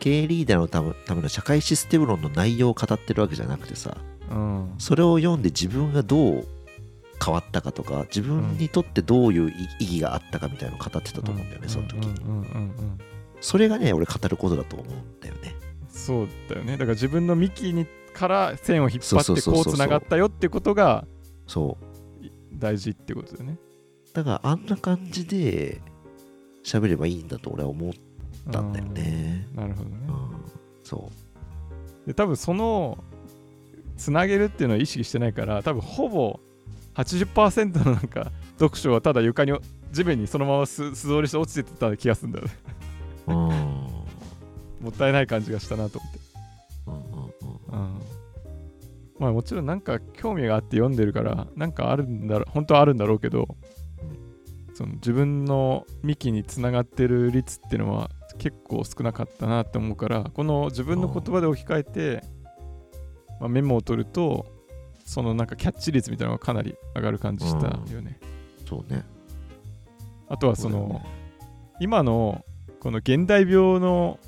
[0.00, 3.96] 経営リーダーのためための社会システム論の内容を語ってるわけじゃなくてさ
[4.30, 4.74] うん。
[4.78, 6.46] それを読んで自分がどう
[7.24, 9.50] 変わったかとか自分にとってどういう
[9.80, 12.14] 意義があったかみたいなのを語ってたと思うんだよね、その時に、
[13.40, 15.54] それがね俺語ることだと思うんだよね。
[15.88, 16.72] そうだよね。
[16.72, 21.06] だから自分の幹にから線を引っ張ってこうつながったよってことが
[21.46, 21.84] そう。
[22.52, 23.58] 大事ってことだよね。
[24.12, 25.80] だからあんな感じで
[26.64, 27.92] 喋ればいいんだと俺は思っ
[28.50, 29.46] たんだよね。
[29.52, 29.60] うん。
[29.60, 29.96] なるほどね。
[30.08, 30.44] うん。
[30.82, 31.10] そ
[32.06, 32.98] で多分その
[33.96, 36.40] つなげるっていうのは意識してないから多分ほぼ
[36.98, 39.52] 80%のなんか読書はただ床に
[39.92, 42.52] 地面にそのまま素素通りして落ちてた気がするんだよね。
[44.80, 46.18] もったいない感じがしたなと思って。
[46.86, 46.94] うん
[47.74, 47.98] うんうん
[49.18, 53.56] まあもちろんなんか興味があって読んでるからなんかあるんだろ本当はあるんだろうけど
[54.74, 62.38] その自分の幹につながってる率っていうのは結構少なかったなって思うからこの自分の言葉で置き換えて
[63.40, 64.46] まあ、メモを取ると
[65.08, 68.20] そのなんかキャッチ率みたいなのがかなり上がる感じしたよね、
[68.68, 69.06] そうね。
[70.28, 71.06] あとはそのね。
[71.80, 72.44] 今の
[72.78, 74.20] この現代病の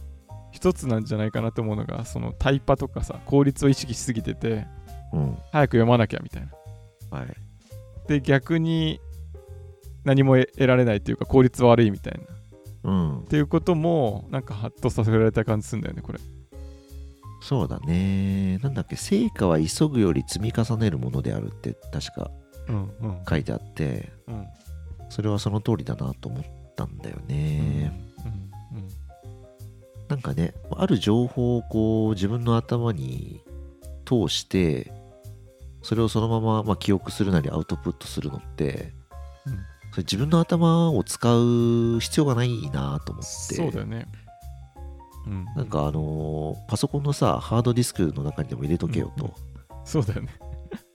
[0.53, 4.66] 一つなんじゃないかなと思うのがそのタイパとかさ効率を意識しすぎてて
[5.12, 5.38] うん。
[5.53, 6.49] 早く読まなきゃみたい
[7.11, 7.19] な。
[7.19, 7.37] はい。
[8.09, 9.01] で逆に
[10.05, 12.19] 何も得られないっていうか効率悪いみたい
[12.85, 12.90] な。
[12.90, 13.19] うん。
[13.21, 16.21] っていうこともなんかハッとさせられた感じするんだよねこれ
[17.40, 18.59] そうだね。
[18.59, 22.31] なんだっけ成果は急ぐより積み重ねるものであるって確か
[22.68, 23.22] うんうん。
[23.29, 24.46] 書いてあってうん。
[25.09, 26.44] それはその通りだなと思っ
[26.76, 27.92] たんだよね、
[28.24, 28.40] うん
[30.09, 33.44] なんかねある情報をこう自分の頭に
[34.05, 34.92] 通して
[35.83, 38.92] それをそのまま、まあ、記憶するなりアウトプットするのって、
[39.46, 39.53] うん。
[39.92, 43.55] それ自分の頭を使う必要がないなと思って。
[43.55, 44.09] そうだよね
[45.26, 45.44] うん。
[45.56, 49.33] なんかあのーパソコンのさハードディスクの中にでも入れとけよと、うん
[49.85, 50.28] そうだよね。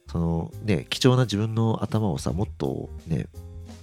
[0.09, 3.27] そのね貴重な自分の頭をさもっとね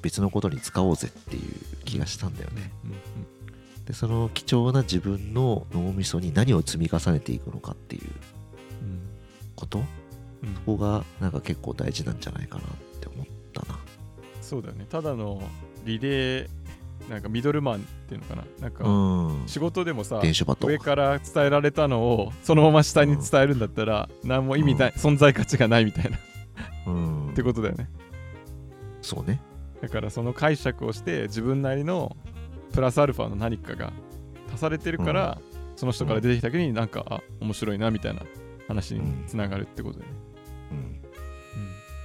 [0.01, 1.43] 別のことに使おうぜっていう
[1.85, 2.93] 気がしたんだよね、うん
[3.85, 9.01] でその貴重な自分の脳みそに何を積み重ねていくのかっていううん
[9.57, 9.79] こと？
[9.79, 9.85] うん。
[10.55, 12.67] ここがなんか結構大事なんじゃないかなっ
[13.01, 13.79] て思ったな。
[14.41, 14.87] そうだよね。
[14.89, 15.43] ただの
[15.85, 16.49] リレー
[17.09, 18.45] なんかミドルマンっていうのかな。
[18.61, 19.45] なんかうん。
[19.47, 20.21] 仕事でもさ
[20.61, 26.19] 上から伝えられたのをそのまま下に伝えるんだったら何も意味ない、存在価値がないみたいな。
[26.87, 27.31] うん。
[27.31, 27.89] ってことだよね。
[29.01, 29.41] そうね。
[29.81, 32.17] だからその解釈をして自分なりの
[32.73, 33.93] プラスアルファの何かが
[34.53, 35.39] 足されてるから、
[35.77, 38.23] その人から出てきた時になんか、あ面白いなみたいな
[38.69, 40.19] 話につながるってことだよね、
[40.71, 40.79] うん。
[40.79, 41.03] うん。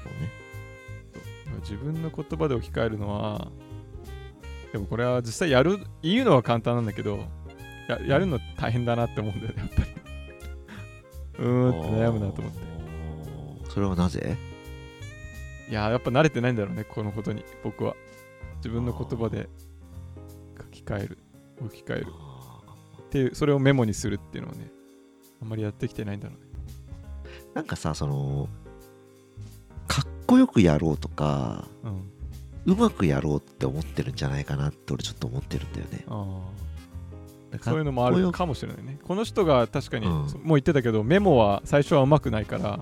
[0.03, 1.59] そうね。
[1.61, 3.51] 自分の言葉で置き換えるのは
[4.77, 7.17] でもこれは実際やる言うのは簡単なんだけど
[7.89, 9.87] ややるの大変だなって思うんだよねやっぱり。
[11.39, 12.59] うーんって悩むなと思って。
[13.71, 14.37] それはなぜ？
[15.67, 17.95] いやーやっぱ慣れてないんだろうねこのことに僕は。
[18.57, 19.49] 自分の言葉で
[20.59, 21.17] 書き換える
[21.59, 22.07] 置き換える。
[23.01, 24.69] っていうそれをメモにするっていうのをね
[25.41, 26.45] あんまりやってきてないんだろうね。
[27.55, 28.47] なんかさその
[29.87, 32.11] かっこよくやろうとかうん
[32.67, 36.05] うまくやろうって思ってるんじゃないかなって俺ちょっと思ってるんだよね。
[37.61, 38.99] そういうのもあるかもしれないね。
[39.07, 40.11] この人が確かに、うん。
[40.13, 42.79] もう言ってたけどメモは最初はうまくないから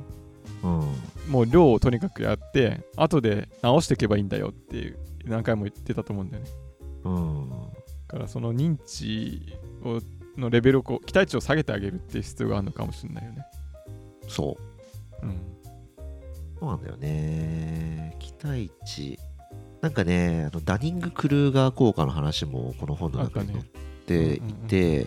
[0.63, 1.31] うん。
[1.31, 6.49] もう量をとにかくやって後で直していけばいいんだよっていう何回も言ってたと思うんだよね。
[7.03, 7.49] うん。
[7.49, 7.55] だ
[8.07, 10.01] からその認知を
[10.35, 13.45] のレベルをこう期待値を下げてあげるっていう必要があるのかもしれないよね。
[14.27, 14.57] そ
[15.21, 15.25] う。
[15.25, 15.39] うん。
[16.59, 18.15] そうなんだよね。
[18.19, 19.19] 期待値。
[19.85, 23.63] なんかね、あのダニング・クルーガー効果の話もこの本の中に載っ
[24.07, 25.05] ていて、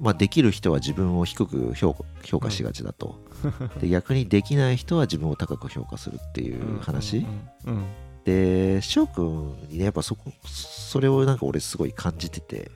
[0.00, 1.94] まあ、できる人は自分を低く評
[2.40, 3.20] 価しがちだと、
[3.78, 3.90] で。
[3.90, 7.18] 逆にできない人は自分を高く評価するっていう話。
[7.18, 7.84] うんうんうん。
[8.24, 12.70] で、翔くんにね、やっぱそこ、それをなんか俺すごい感じてて、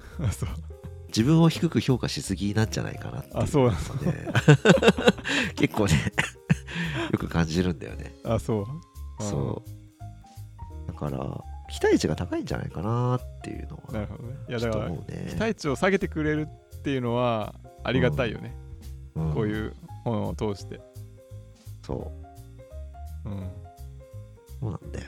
[1.09, 3.95] 自分を低く評価しすぎなんじゃないかなっていうあそうなんの。
[3.95, 4.29] が ね
[5.57, 5.95] 結構ね、
[7.13, 8.15] よく感じるんだよね。
[8.25, 9.23] あそう。
[9.23, 9.80] そう。
[11.01, 14.37] だから、期待値が高いんじゃないかなっていうのは、うんなるほどね。
[14.49, 14.99] いやだからね。
[15.29, 18.57] 期待値を下げてくれるっていうのはありがたいよね、
[19.15, 19.35] うん。
[19.35, 20.81] こういう本を通して。
[21.87, 22.13] そ
[23.25, 23.51] う、うん。
[24.61, 25.07] そうなんだよ。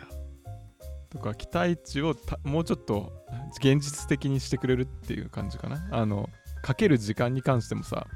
[1.10, 3.12] とか期待値をたもうちょっと
[3.58, 5.86] 現実的にしてくれるっていう感じかな。
[5.90, 6.30] あの
[6.62, 8.06] かける時間に関してもさ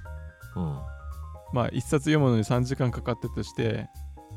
[0.55, 0.79] うん。
[1.53, 3.89] まあ一冊読むのに3時間かかってたとして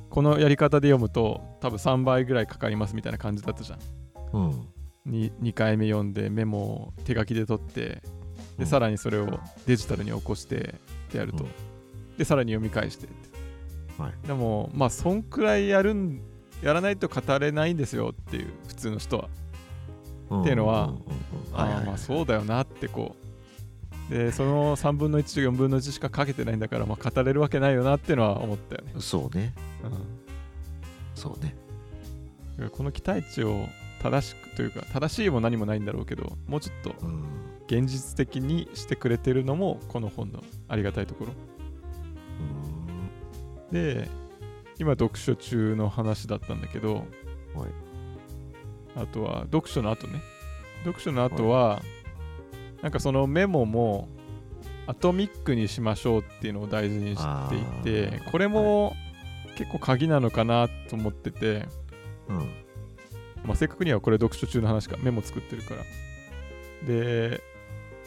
[0.10, 3.80] このやり方で読むと多分3倍ぐらいかかりますみたいな感じだったじゃん。
[4.34, 4.67] うん。
[5.06, 8.02] に 2, 回目読んでメモを手書きで取って
[8.58, 8.63] うん。
[8.63, 10.76] でさらにそれをデジタルに起こして
[11.08, 12.17] ってやると、うん。
[12.17, 13.06] でさらに読み返して。
[13.06, 13.15] って
[14.02, 14.28] はい。
[14.28, 16.22] でもまあそんくらいやるん
[16.62, 19.30] やらないと語れないんですよっていう普通の人は。
[20.41, 21.02] っていうのはんんうんうん。
[21.54, 23.30] ああまあそうだよなってこう。
[24.10, 29.54] でその3分の1と4分の1しかかけてないんだから、まあ、語れるわけないよなっていうのは思ったよね、そうね。
[29.83, 29.91] うん。
[31.15, 31.55] そうね。
[32.71, 33.67] この期待値を
[34.01, 37.23] 正しくというか正しいも何もないんだろうけどもうちょっとうん。
[37.67, 41.33] 現実的にしてくれてるのもこの本のありがたいところ。
[43.71, 44.09] で
[44.79, 47.05] 今読書中の話だったんだけど、はい。
[48.95, 50.19] あとは読書の後ね。
[50.83, 51.81] 読書の後は、
[52.81, 54.07] なんかそのメモも
[54.87, 58.95] アトミックにしましょうっていうのを大事にしていてこれも
[59.60, 61.67] 結構鍵なのかなと思ってて、
[62.30, 62.38] うん。
[63.43, 65.84] まあ、正確にはこれ読書中の話かメモ作ってるから。
[66.88, 67.41] で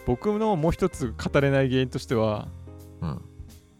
[0.07, 2.49] 僕のもう一つ語れない原因としては
[3.03, 3.23] うん。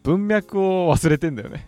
[0.03, 1.67] 文脈を忘れてんだよね。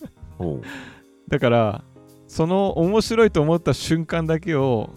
[1.28, 1.84] だから
[2.26, 4.90] その面白いと思った瞬間だけを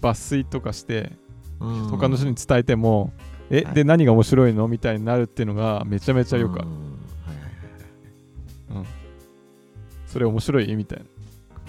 [0.00, 1.12] 抜粋とかして
[1.60, 1.88] うん。
[1.88, 3.12] 他の人に伝えても、
[3.50, 3.74] え、はい。
[3.74, 4.66] で何が面白いの？
[4.66, 6.68] みたいになるっていうのがめちゃめちゃよくある、
[10.12, 10.98] それ面白いみたい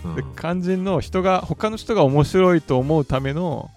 [0.03, 0.09] な。
[0.09, 0.15] うん。
[0.15, 3.71] で肝心の人が他の人が面白いと思うための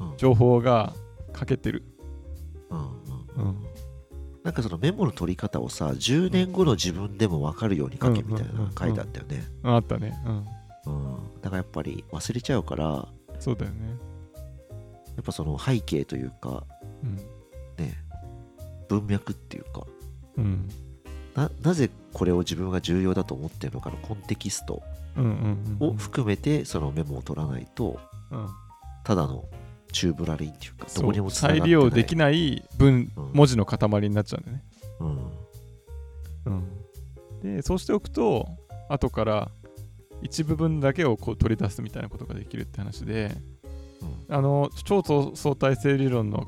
[0.00, 0.16] うん。
[0.16, 0.92] 情報が
[1.32, 1.84] 欠けてる、
[2.70, 2.86] うんうん。
[2.86, 3.56] うん。
[4.42, 10.18] なんかそのメモの取り方をさ10年後の自分でも分かるように書けみたいな書いてあったよね、あったね。
[10.26, 10.46] うん。
[10.86, 13.96] うん、だからやっぱり忘れちゃうからやそうだよね。
[15.20, 16.64] っぱその背景というか
[17.04, 17.16] うん。
[17.16, 17.96] ね
[18.88, 19.86] 文脈っていうか。
[20.36, 20.68] うん
[21.34, 24.82] ななぜこれを自分が重要だと思ってるのかのコンテキスト
[25.80, 28.48] を含めてそのメモを取らないとうん。
[29.04, 29.44] ただの
[29.92, 33.32] チューブラリンっていうかどこにも再利用できない文、うん。
[33.32, 34.64] 文字の塊になっちゃうんだよね、
[36.46, 36.62] うん。
[37.42, 38.46] うん、でそうしておくと
[38.88, 39.50] 後から
[40.22, 43.32] 一部分だけをこう取り出すみたいなことができるって話で
[44.28, 44.34] うん。
[44.34, 45.02] あの超
[45.34, 46.46] 相対性理論の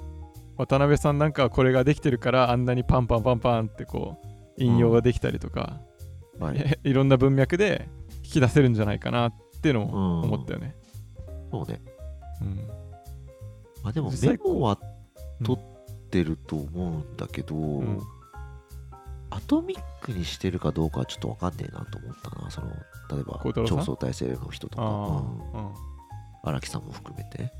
[0.56, 5.80] 渡辺さんなんかはこれができてるからあんなにパンパンパンパンってこう引用ができたりとか、
[6.38, 6.58] はい。
[6.58, 7.88] え いろんな文脈で
[8.24, 10.76] 引き出せるんじゃないかなっていうのを思ったよね。
[11.50, 11.82] そうね。
[12.40, 12.56] うん。
[13.82, 14.78] まあでもメモは
[15.40, 15.46] うん。
[15.46, 15.64] 取っ
[16.10, 18.00] てると思うんだけど、ん。
[19.30, 22.50] アトミックにしてるかどうかはちょっと分かんねえなと思ったな。
[22.50, 22.68] その
[23.10, 24.84] 例えば超相対性の人とか、
[26.44, 26.60] うん。
[26.60, 27.52] 木さんも含めて、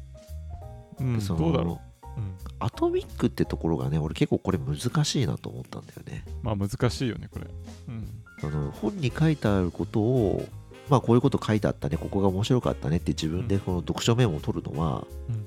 [1.00, 6.24] あ、うん、どうだろう、うん、アトミックってところがね俺結構これ難しいなと思ったんだよね。
[6.42, 7.46] まあ難しいよねこれ。
[7.88, 8.08] うん。
[8.40, 10.46] その本に書いてあることを
[10.88, 15.44] まあこういうこと書いてあったねここが面白かったねって自分でこの読書メモを取るのはうん。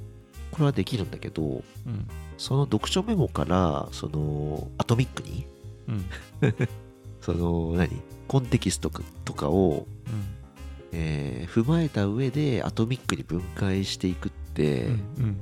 [0.52, 1.48] これはできるんだけどう
[1.90, 2.08] ん。
[2.38, 5.46] その読書メモからそのアトミックに
[5.88, 6.06] うん。
[7.22, 7.90] その何？
[8.28, 8.92] コンテキスト
[9.24, 9.86] とかを、
[10.92, 15.38] えー踏まえた上でアトミックに分解していくって、うんうん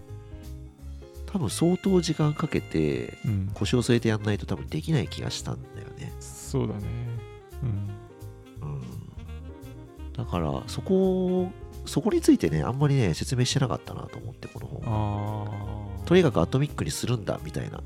[1.34, 3.52] 多分相当時間かけてうん。
[3.54, 6.82] 腰を据えてやんないと多分できない気がしたんだよね、そうだね。
[7.63, 8.69] うん。
[8.69, 8.82] うん、
[10.15, 11.52] だからそこ
[11.86, 17.82] そこについてねあんまりね説明してなかったなと思ってこの本ああとにかくアトミックにするんだみたいな。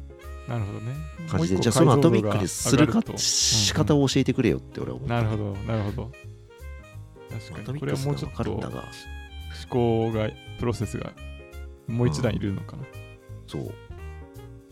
[0.48, 0.94] なるほどね。
[1.28, 3.18] 感じでじゃあそのアトミックにするか上がと。
[3.18, 6.12] 仕方を教えてくれよって俺は思った、なるほど、なるほど。
[7.30, 8.62] 確かに、これはもうちょっと思
[9.70, 10.30] 考が、
[10.60, 11.12] プロセスが
[11.88, 12.84] もう一段いるのかな。
[13.48, 13.64] そう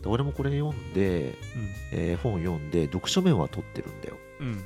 [0.02, 1.34] で俺もこれ読んで、
[1.92, 4.46] えー本読んで読書面は取ってるんだようん。
[4.46, 4.64] うん。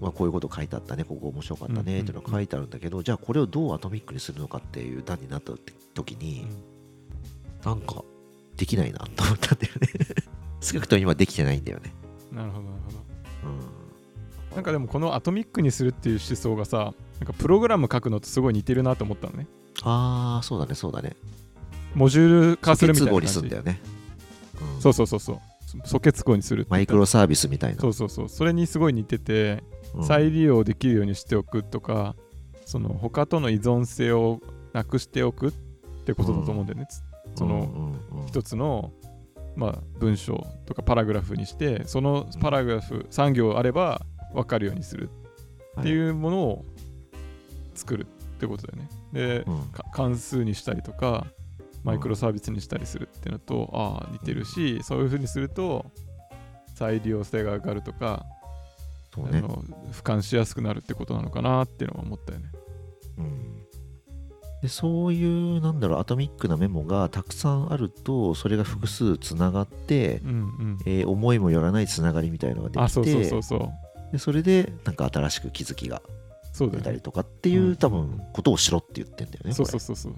[0.00, 5.52] まあ、こういうこと書いてあったね、ここ面白かったねっていうのが書いてあるんだけど、じゃあこれをどうアトミックにするのかっていう段になった
[5.94, 6.46] 時に、
[7.64, 8.02] なんか
[8.56, 9.88] できないなと思ったんだよね。
[10.60, 11.94] 少なくとも今できてないんだよね。
[12.32, 12.98] なるほど、なるほど。
[13.44, 14.56] うん。
[14.56, 19.46] なんかでもこのアトミックにするっていう思想がさ、なんかプログラム書くのとすごい似てるなと思ったのね。
[19.82, 21.14] ああ、そうだね、そうだね。
[21.94, 23.26] モジュール化するみたいな素感じ。
[23.26, 23.80] 結合にするんだよね。
[24.76, 25.40] うんそうそうそうそう。
[25.84, 27.80] 素結合にするマイクロサービスみたいな。
[27.80, 28.28] そうそうそう。
[28.28, 29.62] それにすごい似てて、
[29.94, 32.16] うん再利用できるようにしておくとか、
[32.64, 34.40] その他との依存性を
[34.72, 35.52] なくしておくっ
[36.06, 36.86] てことだと思うんだよね。
[36.88, 37.02] つ
[37.34, 37.94] その
[38.26, 38.92] 一つの、
[39.54, 44.00] まあ、文章とかパラグラフにしてそのパラグラフ3行あれば
[44.32, 45.10] 分かるようにする
[45.80, 46.64] っていうものを
[47.74, 48.06] 作るっ
[48.38, 48.88] てことだよね。
[49.12, 51.26] で、うんか関数にしたりとか
[51.84, 55.86] マイクロサービスにしたりするっていうのと、ああ似てるしそういうふうにすると
[56.74, 58.24] 再利用性が上がるとか、
[59.14, 59.38] そうね。
[59.38, 62.46] あの俯瞰しやすくなるってことなのかなっていうのは思ったよね。
[63.18, 63.58] うん
[64.62, 70.78] でそういうなんだろうアトミックなメモがたくさんあるとそれが複数つながって、うんうん。
[70.86, 74.12] えー思いもよらないつながりみたいのができてあそうそうそうそう。
[74.12, 76.00] でそれでなんか新しく気づきが。
[76.54, 79.52] 出たりとかっていう、うん多分ことをしろって言ってんだよね。
[79.54, 80.14] そうそうこそうそう。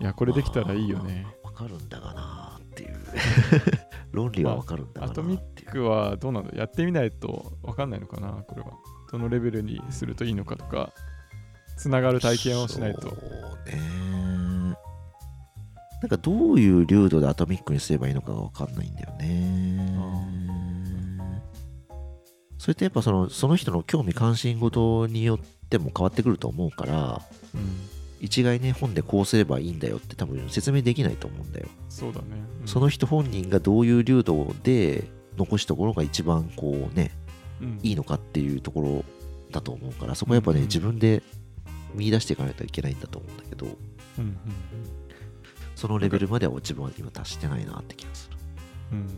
[0.00, 1.26] いやこれできたらいいよね。
[1.42, 2.96] まあわかるんだがなっていう
[4.10, 5.52] 論理はわかるんだがなってアトミッ。
[5.72, 8.72] クはどうなんだやってみないと分かんないのかなこれは。
[9.10, 10.92] どのレベルにするといいのかとか、
[11.76, 13.00] つながる体験をしないと。
[13.02, 13.10] そう
[13.66, 14.76] ね。
[16.00, 19.62] なんかどういう流度でアトミックにすればいいのかがわかんないんだよね。
[22.58, 25.38] それってやっぱそのその人の興味関心事によっ
[25.68, 27.20] ても変わってくると思うから
[27.54, 27.88] うん、
[28.22, 32.26] 一概ね本でこうすればいいんだよって多分説明できないと思うんだよ、そうだね。
[32.62, 32.68] うん。
[32.68, 37.10] その人本人がどういう流度で残したところが一番こうね
[37.60, 37.80] うん。
[37.82, 39.04] いいのかっていうところ
[39.50, 41.22] だと思うからそこはやっぱね、うん自分で
[41.94, 44.36] 見出していかないといけないんだと思うんだけどうんうん
[45.74, 48.36] そのレベルまでは自分は今達してないなって気がする。
[48.92, 49.08] うんうん。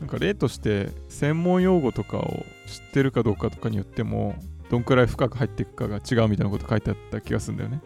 [0.00, 4.34] なんか例として専門用語とかを知ってるかどうかとかによっても
[4.70, 7.80] どんくらい深く入っていくかが違うみたいなこと書いてあった気がするんだよね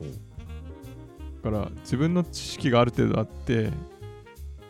[0.00, 3.70] だから自分の知識がある程度あって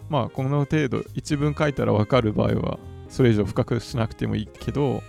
[0.08, 5.02] まあこの程度一文書いたら分かる場合はそれ以上深くしなくてもいいけど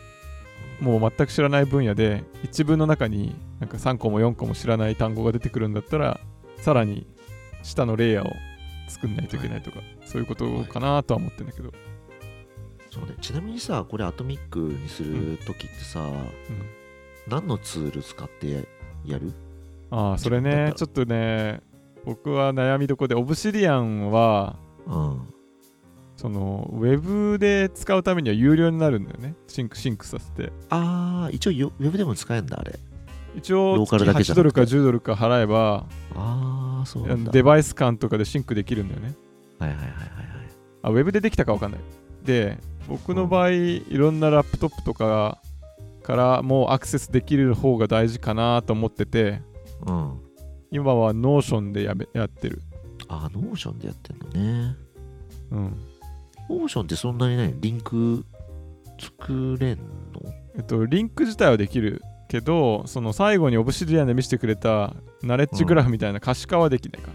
[0.80, 6.20] もう全く知らない分野で一文の中になんか3個も4個も知らない単語が出てくるんだったら
[6.58, 7.06] さらに
[7.64, 8.32] 下のレイヤーを
[8.88, 11.72] 作んないといけないとか、そういうことかなとは思ってんだけど、
[12.90, 16.16] そうねちなみにさこれアトミックにする時ってさ、うん、
[17.28, 18.66] 何のツール使って
[19.06, 19.32] やる？
[19.92, 21.62] ああそれねちょっとね
[22.06, 25.34] 僕は悩みどこで Obsidian はうん。
[26.20, 29.36] そのウェブで使うためには有料になるんだよね。
[29.48, 30.52] sync sync させて。
[30.70, 32.78] ああ一応よウェブでも使えるんだあれ。
[33.36, 34.34] 一応月8ゃなくて。
[34.34, 35.86] ドルか10ドルか払えば
[36.16, 39.16] ああそうデバイス間とかで sync できるんだよね。
[39.60, 40.08] はいはいはいはいはい。
[40.82, 41.82] あウェブでできたかわかんない。
[42.26, 42.58] で
[42.90, 45.40] 僕の場合、いろんなラップトップとか
[46.04, 49.42] からもうアクセスできる方が大事かなと思ってて
[49.86, 50.20] うん。
[50.72, 52.62] 今は Notion でやめやってる。
[53.08, 54.76] あ Notion でやってんのね。
[55.52, 55.78] うん。
[56.50, 58.26] Notion ってそんなにないリンク
[59.00, 59.84] 作れんの？
[60.56, 64.94] えっとリンク自体はできるけどその最後に Obsidian で見せてくれた
[65.24, 67.12] knowledge graph みたいな可視化はできないか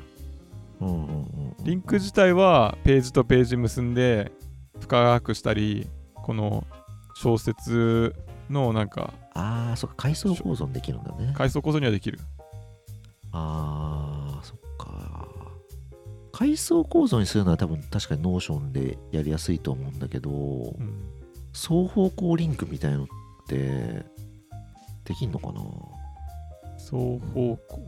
[0.80, 0.94] ら、うん。
[0.94, 1.24] うんうん
[1.64, 4.32] リンク自体はページとページ結んで
[4.80, 6.66] 深くしたりこの
[7.14, 8.14] 小説
[8.50, 11.32] のなんかああそっか階層構造にできるんだね。
[11.34, 12.18] 階層構造にはできる
[13.36, 15.28] ああそっか。
[16.32, 21.10] 階層構造にするのは多分確かに Notion でやりやすいと思うんだけどうん
[21.52, 23.06] 双方向リンクみたいのっ
[23.48, 24.04] て
[25.04, 25.60] できんのかな？
[26.78, 26.96] 双
[27.32, 27.78] 方向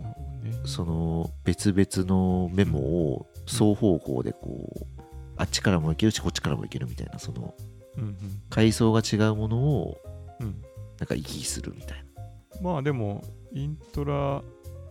[0.43, 0.53] ね。
[0.65, 5.03] その別々のメモを双方向でこう
[5.37, 7.55] あっちからもいけるしこっちからもいけるみたいなその
[7.97, 8.17] うん
[8.51, 9.99] 階層が違うものを
[10.41, 10.47] うん。
[10.47, 10.63] うん
[10.99, 12.23] なんか行き来するみたいな。
[12.63, 13.23] まあでも
[13.53, 14.43] イントラ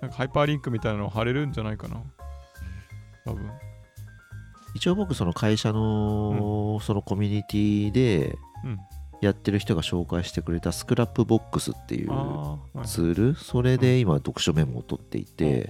[0.01, 2.01] なんかハイパーリンクみたいなの貼れるんじゃないかな。
[3.25, 3.49] 多分。
[4.75, 8.79] 一応僕その会社のそのコミュニティでうん。
[9.21, 12.09] やってる人が紹介してくれた Scrapbox っていう
[12.85, 13.35] ツール。
[13.35, 15.69] それで今読書メモを取っていて。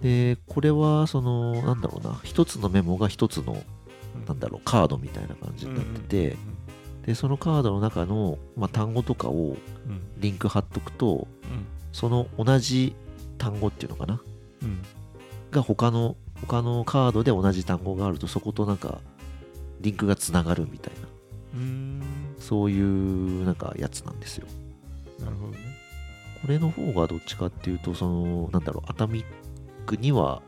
[0.00, 2.20] でこれはそのなんだろうな。
[2.24, 3.62] 一つのメモが一つのど
[4.26, 6.36] なんだろうカードみたいな感じになってて。
[7.06, 9.56] でそのカードの中の、まあ、単語とかを
[10.18, 11.65] リンク貼っとくとうん
[11.96, 12.94] その同じ
[13.38, 14.20] 単語っていうのかな？
[14.62, 14.82] うん。
[15.50, 19.00] が他の他のカードで同じ単語があるとそことなんか
[19.80, 21.08] リンクがつながるみたいな。
[21.54, 22.02] うーん。
[22.38, 24.46] そういうなんかやつなんですよ。
[25.20, 25.58] なるほどね。
[26.42, 29.24] これの方がどっちかっていうとそのなんだろうアトミッ
[29.86, 30.42] クには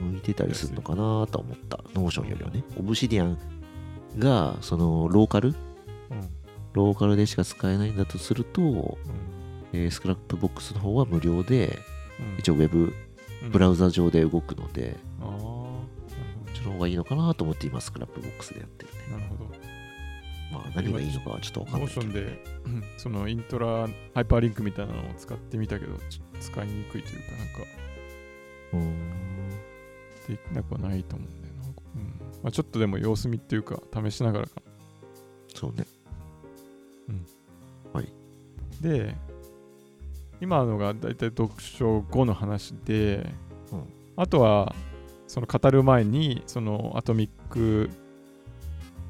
[0.00, 1.78] 向いてたりするのかなとは思った。
[1.94, 2.64] Notion よりはね。
[2.76, 3.38] Obsidian
[4.18, 5.50] がそのローカル？
[5.50, 5.56] うん。
[6.72, 9.37] ローカルでしか使えないんだとすると、うん
[9.72, 11.78] えー Scrapbox の方は無料で
[12.18, 12.38] うん。
[12.38, 12.92] 一応ウェブ
[13.42, 13.50] うん。
[13.50, 15.78] ブラウザ上で動くので、ああなるこ
[16.50, 18.92] っちの方がいいのかなと思って今スクラップボックスでやってる。
[18.92, 19.50] ねなるほど
[20.50, 27.62] まあ何がいいのかはちょっとわかんないけど、ションでうんそのイントラハイパーリンクみたいなのを使ってみたけどちょっと使いにくいというかなんか。
[28.72, 29.50] うーん。
[30.28, 31.72] できなくはないと思うんだよな、うん。
[32.42, 34.52] まあ、ちょっとでも様子見っていうか試しながらか
[35.54, 35.86] そうね。
[38.80, 39.16] で
[40.40, 43.32] 今のがだいたい読書後の話で、
[43.72, 43.84] うん。
[44.16, 44.74] あとは
[45.26, 47.90] その語る前にそのアトミック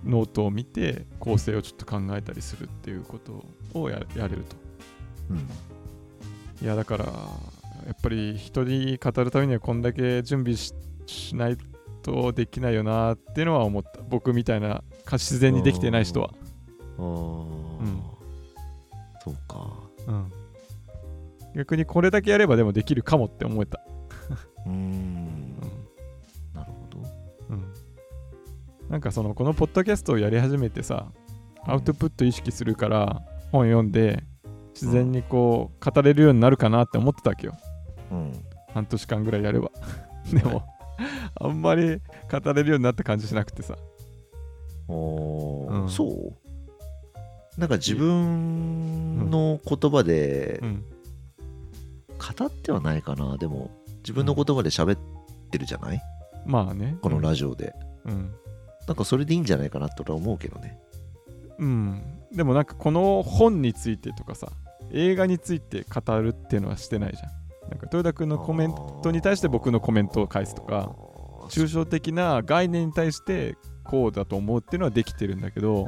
[0.05, 3.45] ノートを見て構成をちょっと考えたりするっていうこと
[3.79, 4.57] をややれると。
[5.31, 5.49] うん。
[6.61, 7.13] いやだからや
[7.93, 10.75] っぱり人に語るためにはこんだけ準備し
[11.07, 11.57] しない
[12.03, 14.01] とできないよなっていうのは思った。
[14.03, 16.31] 僕みたいなか自然にできてない人は、
[16.99, 18.03] うん。
[19.25, 19.89] そうか。
[20.07, 20.33] うん、
[21.55, 23.81] 逆にこれだけやればでもできるかもって思えた、
[24.67, 24.75] うーん。
[24.75, 25.59] うん
[26.55, 27.09] なるほど。
[27.51, 27.65] うん、
[28.89, 31.11] なんかそのこのポッドキャストをやり始めてさ
[31.65, 33.23] アウトプット意識するから
[33.53, 34.23] 本読んで
[34.75, 37.57] 自然にこう語れるようになるかなって思ってたわけよ。
[38.11, 38.33] うん。
[38.75, 39.71] 半年間ぐらいやれば。
[40.33, 40.63] でも
[41.41, 43.77] あんまり語れるようになった感じしなくてさ。
[44.87, 45.83] おー。
[45.83, 45.89] うん。
[45.89, 47.61] そう？
[47.61, 50.85] なんか自分の言葉でうん
[52.19, 53.37] 語ってはないかな。
[53.37, 54.99] でも自分の言葉で喋っ
[55.51, 56.03] てるじゃない？
[56.47, 56.97] まあね。
[57.01, 57.75] このラジオで。
[58.05, 58.33] うん、
[58.87, 60.79] なんかそれでいいんじゃないかなと俺は思うけどね。
[61.59, 62.03] うん、
[62.33, 64.49] でもなんかこの本についてとかさ
[64.93, 67.39] 映画について語るっていうのはしてないじゃん。
[67.69, 70.95] なんか豊田君のコメントに対して僕のコメントを返すとか
[71.51, 75.87] 抽象的な概念に対してこうだと思うっていうのはできてるんだけど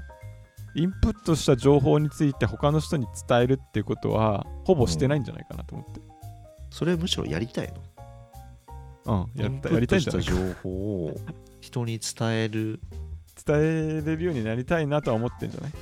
[0.74, 6.00] インプットした情報について他の人に伝えるっていうことはほぼしてないんじゃないかなと思って
[6.70, 9.26] それむしろやりたいの。
[9.34, 11.20] うん、やったやりたいんじゃないかインプットした情報を
[11.60, 12.80] 人に伝える。
[13.46, 15.72] 伝えれるようになりたいなとは思ってんじゃない、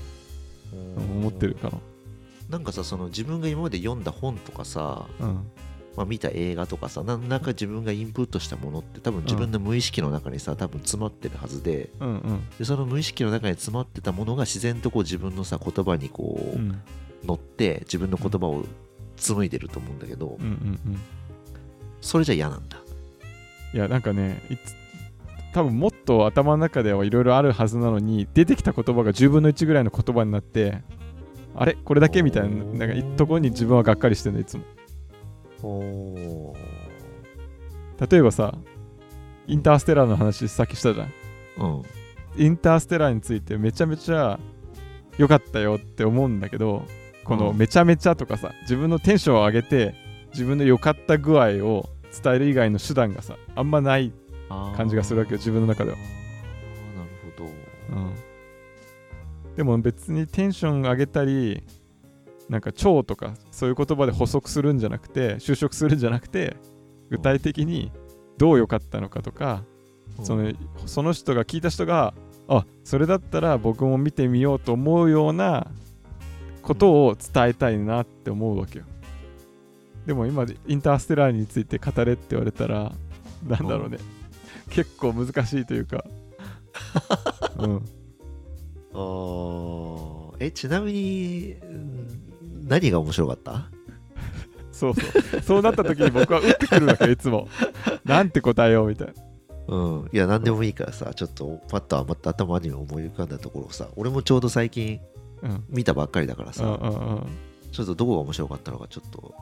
[0.72, 1.18] うん。
[1.18, 1.70] 思ってるか
[2.50, 2.58] な。
[2.58, 5.50] んかさその自分が今まで読んだ本とかさ、なうん。
[5.96, 12.48] まあ、見た映画とかさなんなんか自分がインプットしたものって多分自分の無意識の中にさ多分詰まってるはずでうんうん。
[12.56, 16.80] でその無意識の中に詰まってたものが自然とこう自分のさ言葉にこう、うん。
[17.24, 18.64] 乗って自分の言葉を
[19.18, 21.00] 紡いでると思うんだけど、うんうんうん。
[22.00, 22.78] それじゃ嫌なんだ。
[23.74, 24.40] いやなんかね
[25.52, 30.82] 多分もっと頭の中ではいろいろあるはずなのに出てきた言葉が10分の1ぐらいの言葉になって
[31.54, 31.74] あれ？
[31.74, 34.64] これだけみたいななんかいところに自分はがっかりしてるのいつも。
[35.62, 36.54] お
[38.08, 38.54] 例えばさ
[39.46, 41.12] インターステラーの話さっきしたじゃん。
[41.58, 41.82] うん。
[42.36, 44.38] インターステラーについてめちゃめちゃ
[45.16, 46.84] 良かったよって思うんだけど
[47.28, 47.56] このうん。
[47.58, 49.94] めちゃめちゃとかさ自分のテンションを上げて
[50.32, 51.88] 自分の良かった具合を
[52.22, 54.12] 伝える以外の手段がさあんまない、
[54.48, 55.96] 感じがするわけよ自分の中では。
[55.96, 56.08] なる
[57.36, 57.50] ほど。
[57.96, 61.62] うん、でも別にテンション上げたり
[62.48, 66.56] なんか超とかそういう言葉で補足するんじゃなくて就職するんじゃなくて
[67.10, 67.92] 具体的に
[68.38, 69.64] どう良かったのかとか
[70.22, 70.52] その
[70.86, 72.14] その人が聞いた人が
[72.48, 75.70] あそれだったら僕も見てみようと思うような
[76.68, 78.84] ことを伝えたいなって思うわけよ。
[80.06, 82.92] でも今インターステラーについて語れって言われたら
[83.46, 83.98] なんだろうね。
[84.70, 86.04] 結構難しいというか。
[87.58, 87.82] うん。
[90.40, 92.06] えちなみにうん
[92.68, 93.70] 何が面白かった？
[94.72, 95.40] そうそう。
[95.42, 97.48] そうなった時に僕は打ってくるわけよ いつも。
[98.04, 99.14] なんて答えようみたいな。
[99.68, 105.00] うん、いや何でもいいからさちょっとパッとまた頭に思い浮かんだところをさ俺もちょうど最近うん
[105.68, 107.26] 見たばっかりだからうんさ、うん。
[107.72, 109.34] ちょっとどこが面白かったのかちょっと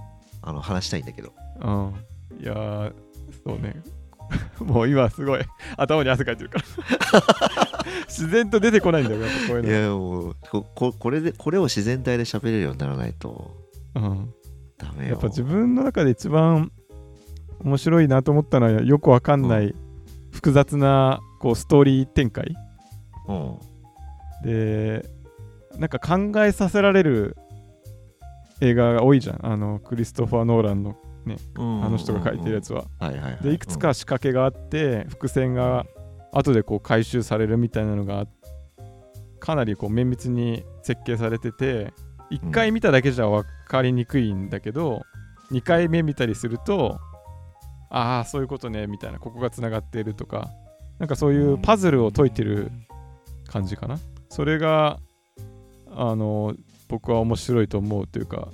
[0.43, 1.33] あの話したいんだけど。
[1.61, 1.87] うん。
[1.87, 1.95] うん
[2.41, 2.93] いやー
[3.45, 3.83] そうね。
[4.61, 5.41] もう今すごい
[5.77, 6.65] 頭に汗かいてるから。
[8.09, 13.57] 自然と出てこないんだよやっぱこういういのやもうこここれでこれを自然体で喋れるようにならないと。
[13.95, 14.35] うん、
[14.79, 15.13] ダメよ。
[15.13, 16.73] やっぱ自分の中で一番
[17.61, 19.75] 面白いなと思ったのはよくわかんない
[20.33, 22.55] 複雑なこうストーリー展開。
[23.29, 23.59] うん。
[24.43, 25.09] で
[25.79, 27.37] なんか考えさせられる
[28.61, 29.47] 映画が多いじゃん。
[29.47, 30.97] あのクリストファー・ノーランの
[31.57, 32.85] あの人が書いてるやつは。
[33.43, 35.85] でいくつか仕掛けがあって伏線が
[36.33, 38.27] 後でこう回収されるみたいなのが
[39.41, 41.93] かなりこう綿密に設計されてて
[42.31, 45.03] 1回見ただけじゃ分かりにくいんだけど
[45.51, 46.99] 2回目見たりすると
[47.91, 50.51] ああそういうことねみたいなここがつながっているとか
[50.99, 52.71] なんかそういうパズルを解いてる
[53.47, 53.99] 感じかな。
[54.29, 54.99] それが
[55.97, 56.55] あの
[56.89, 58.49] 僕は面白いと思うというか。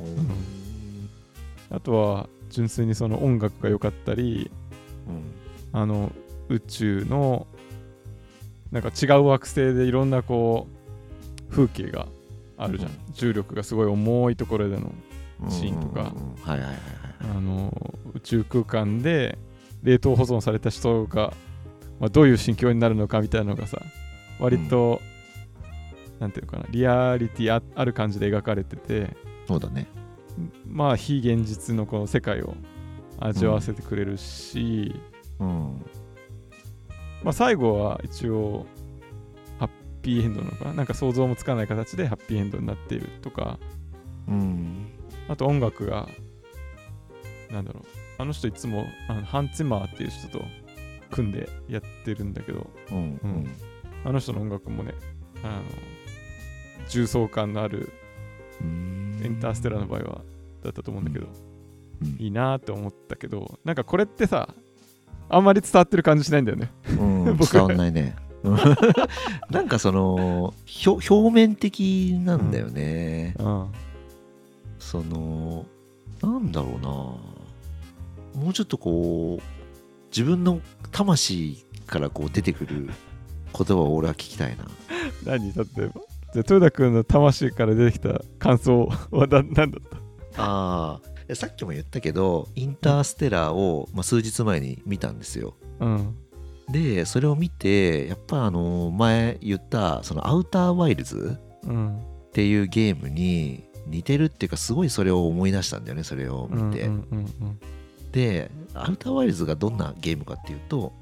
[0.00, 0.04] う。
[0.04, 1.08] ん
[1.70, 4.50] あとは純粋にその音楽が良かったり
[5.06, 5.78] うん。
[5.78, 6.12] あの
[6.48, 7.46] 宇宙の
[8.70, 10.66] なんか違う惑星でいろんなこ
[11.48, 12.06] う風景が
[12.56, 12.98] あるじゃん、うん。
[13.12, 14.92] 重力がすごい重いところでの
[15.48, 16.12] シーンとか。
[18.14, 19.38] 宇宙空間で
[19.82, 21.32] 冷凍保存された人が、
[22.00, 23.80] まあ、どういう心境になるのかみたいなのがさ
[24.40, 25.00] 割と、
[26.18, 29.16] なんていうのかなリアリティあある感じで描かれてて
[29.46, 29.86] そうだね。
[30.66, 32.54] まあ非現実のこの世界を
[33.18, 34.94] 味わわせてくれるし、
[35.40, 35.84] うん。
[37.24, 38.66] まあ、最後は一応
[39.58, 39.68] ハッ
[40.02, 40.74] ピーエンドなのかな？
[40.74, 43.58] なんか想像もつかない形でハッピーエンドになっているとか。
[44.28, 44.86] うん。
[45.28, 46.08] あと音楽が
[47.50, 47.84] なんだろう。
[48.18, 50.44] あの人いつもあのハンツィマーっていう人と
[51.10, 52.70] 組んでやってるんだけど。
[52.92, 52.96] うん。
[52.96, 53.50] うん。
[54.04, 54.94] あの人の音楽もね
[55.42, 55.62] あの
[56.88, 57.92] 重層感のある
[58.60, 59.20] うん。
[59.24, 60.20] インターステラーの場合は
[60.62, 61.26] だったと思うんだけど、
[62.02, 62.16] うん。
[62.18, 64.54] いいなって思ったけどなんかこれってさ
[65.28, 66.70] あんまり伝わってる感じしないんだよね。
[66.90, 67.52] うん僕。
[67.52, 68.16] 伝わんないね。
[68.44, 68.56] う ん
[69.50, 70.54] なんかその
[70.86, 73.66] 表表面的なんだよね、うん
[74.78, 75.66] その
[76.22, 78.42] なんだろうな。
[78.42, 79.42] もうちょっとこう
[80.10, 80.60] 自分の
[80.92, 82.88] 魂からこう出てくる
[83.52, 84.64] 言葉を俺は聞きたいな。
[85.26, 86.00] 何例えば？
[86.32, 89.68] じゃあ豊田君の魂から出てきた感想は な何だっ
[90.32, 90.42] た？
[90.42, 91.00] あ
[91.30, 95.54] あさっきも言ったけどインターステラーを、まあ、数日前に見たんですよ。
[95.80, 96.16] うん。
[96.70, 101.98] でそれを見てやっぱあの前言ったそのアウターワイルズうん。
[101.98, 107.58] っていうゲームに似てるっていうかすごいそれを思い出したんだよねそれを見て、うんうんうん
[108.12, 110.94] でアウターワイルズがどんなゲームかっていうと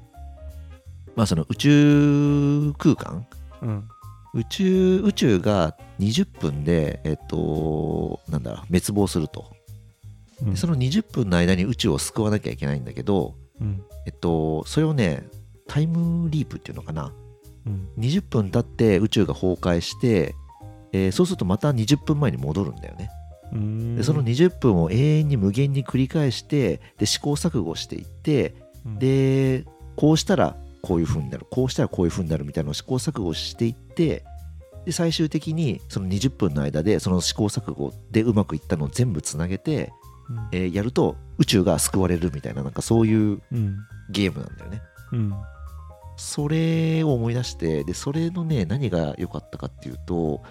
[1.15, 3.25] まあその宇宙空間
[3.61, 3.87] うん
[4.37, 9.51] 宇宙宇宙が20分でえっとなんだろう滅亡すると。
[10.43, 10.51] うん。
[10.51, 13.83] でその20分の間に宇宙を救わなきゃいけないんだけどうん。
[14.05, 15.27] えっとそれをね
[15.67, 17.11] タイムリープっていうのかな。
[17.65, 17.89] うん。
[17.97, 20.35] 20分経って宇宙が崩壊して、
[20.93, 23.09] えーそうするとまた20分前に戻るんだよね。
[23.51, 23.95] うん。
[23.95, 28.53] でその20分を永遠に無限に繰り返してで試行錯誤していって
[28.85, 28.99] うん。
[28.99, 29.65] で
[29.95, 30.55] こうしたら
[30.87, 31.45] こういう風になる。
[31.49, 34.23] こうしたらこういう風になるみたいなのを試行錯誤していって
[34.85, 39.91] で最終的にその20分の間でその試行錯誤でうまくいったのを全部つなげて、
[40.29, 40.49] うん。
[40.53, 43.75] えーやると宇宙が救われるみたいななんかそういううん。
[44.09, 44.81] ゲームなんだよね。
[45.11, 45.33] うん。
[46.15, 50.41] それを思い出してでそれのね何が良かったかっていうと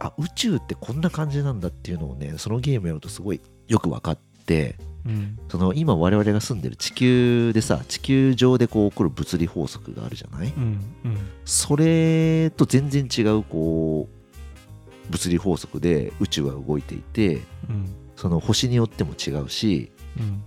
[0.00, 4.76] あ宇宙ってこんな感じなんだっていうのをねそのゲームやるとすごいよく分かって
[5.06, 5.38] うん。
[5.48, 10.48] その今我々が住んでる地球でさ地球上でこう起こる物理法則があるじゃない？
[10.48, 10.62] うん
[11.04, 11.18] うん。
[11.44, 17.36] それと全然違うこう物理法則で宇宙は動いていて
[17.68, 17.94] うん。
[18.16, 20.42] その星によっても違うしうん。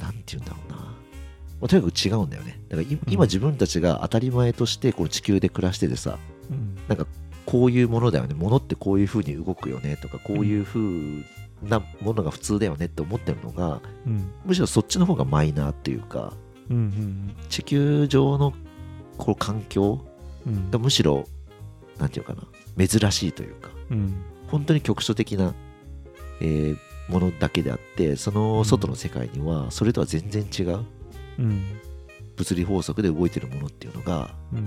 [0.00, 0.94] なんて言うんだろうな、ま
[1.62, 2.60] あとにかく違うんだよね。
[2.68, 6.18] だから今自分たちが当たり前としてこの地球で暮らしててさ
[6.50, 6.76] うん。
[6.88, 7.06] なんか
[7.46, 8.34] こういうものだよね。
[8.34, 10.80] 物ってこういう風に動くよねとかこういう風
[11.68, 14.30] なものが普通だよねって思ってるのがうん。
[14.44, 16.32] むしろそっちの方がマイナーっていうか
[16.70, 18.52] うんうん地球上の
[19.18, 20.04] こう環境
[20.46, 20.70] うん。
[20.70, 21.26] がむしろ
[21.98, 24.14] なんていうかな珍しいというかうん。
[24.48, 25.54] 本当に局所的な、
[26.40, 30.84] えーものだけであってその外の世界にはそれとは全然違う
[31.38, 31.62] うん。
[32.36, 34.66] 物理法則で動いてるものっていうのがうん。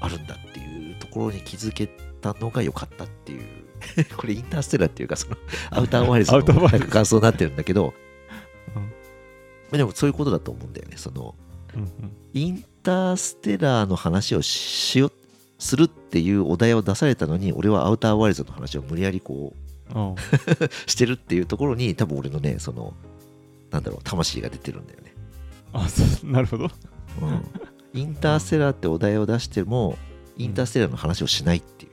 [0.00, 1.86] あるんだっていうところに気づけ
[2.20, 3.63] たのが良かったっていう
[4.16, 5.36] これインターステラーっていうかそ の
[5.70, 6.42] アウターワイルズの
[6.88, 7.94] 感想になってるんだけど、
[8.74, 8.82] うん。
[8.82, 8.88] ま
[9.72, 11.34] あでもそういうことだと思うんだよねその
[11.74, 11.90] うん
[12.32, 15.10] インターステラーの話をしよ
[15.58, 20.14] するっていうお題を出されたのに俺はアウターワイルズの話を無理やりこうあ。
[20.86, 22.94] してるっていうところに多分俺のねその
[23.70, 25.12] なんだろう魂が出てるんだよね、
[25.72, 26.70] あそうなるほど。
[27.22, 29.98] うん、インターステラーってお題を出しても
[30.36, 31.88] インターステラーの話をしないってい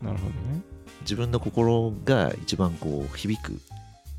[0.00, 0.04] う。
[0.04, 0.62] なるほどね
[1.02, 3.58] 自分の心が一番こう響く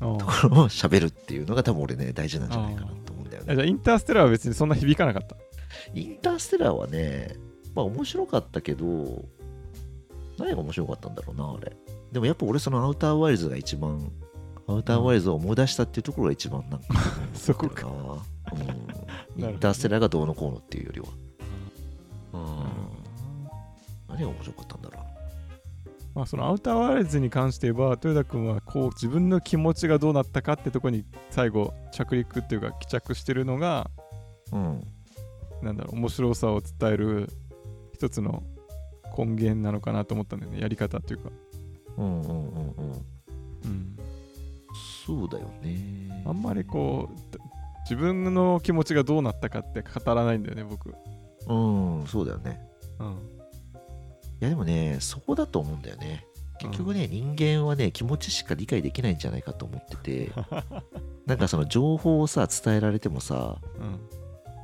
[0.00, 3.52] あところを喋るっていうのが多分俺ね大事なんじゃないかなと思うんだよね。
[3.52, 5.36] あじゃあインターステラーは別にそんな響かなかった？
[5.94, 7.36] インターステラーはね
[7.74, 9.24] まあ面白かったけど
[10.38, 11.76] 何が面白かったんだろうなあれ。
[12.12, 14.10] でもやっぱ俺そのアウターワイルズが一番
[14.66, 16.86] アウターワイルズを思い出したっていうところが一番なんか
[17.34, 17.86] そこか。
[17.86, 21.06] な、うん、インターステラーがどうのこうのっていうよりは、
[22.32, 22.68] うん、うん。
[24.08, 24.98] 何が面白かったんだろ
[26.20, 33.90] まあそのアウターワイルズに関して言えば豊田君はこう自分の気持ちがどうなったかってとこに最後着陸っていうか帰着してるのが
[34.52, 34.86] ううん。
[35.62, 37.30] なんだろう面白さを伝える
[37.94, 38.42] 一つの
[39.16, 41.30] 根源なのかなと思ったんだよねやり方っていうか、
[41.96, 42.92] うんうんうんうん。
[43.64, 43.96] うん、
[45.06, 46.22] そうだよね。
[46.26, 47.14] あんまりこう
[47.84, 50.94] 自分の気持ちがどうなったかって語らないんだよね僕、
[51.48, 52.60] うんそうだよね。
[52.98, 53.39] うん、い
[54.40, 56.26] やでもねそこだと思うんだよね。
[56.58, 60.32] 結局ね、人間はね気持ちしか理解できないんじゃないかと思ってて。
[61.26, 64.00] なんかその情報をさ伝えられてもさうん。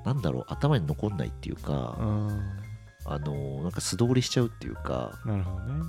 [0.05, 2.43] なんだろう頭に残んないっていうか、うん。
[3.05, 5.85] あのなんか素通りしちゃうっていうかなるほどね。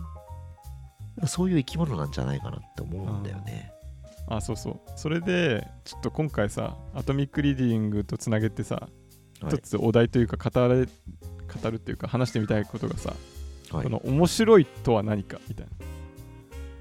[1.25, 3.71] そういう生き物なんじゃないかなって思うんだよね。
[4.27, 4.79] あそうそう。
[4.95, 8.87] それでちょっと今回さアトミックリーディングとつなげてさ
[9.41, 9.55] はい。
[9.55, 13.13] 一つお題というか語れ語るっていうか話してみたいことがさ、
[13.71, 13.83] はい。
[13.83, 15.71] この面白いとは何かみたいな。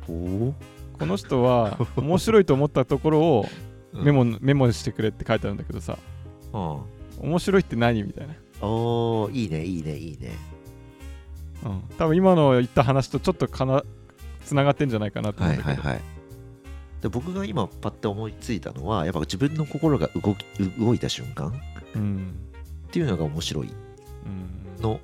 [0.08, 0.54] お
[0.98, 5.98] この人は 面白いと思ったところをーメモ,、メモしてくれって書いてあるんだけどさ。
[6.52, 6.80] うん。
[7.30, 10.32] 面白いって何みたいな、おーいいねいいねいいね。
[11.64, 13.82] うん、多分今の言った話とちょっとかな
[14.44, 16.02] つながってんじゃないかなと思うんだけど、はいはいはい。
[17.02, 20.44] で僕が今パッて思いついたのはやっぱ自分の心が動き
[20.78, 21.52] 動いた瞬間
[21.94, 22.34] うん。
[22.88, 23.68] っていうのが面白い
[24.26, 24.82] うん。
[24.82, 25.00] の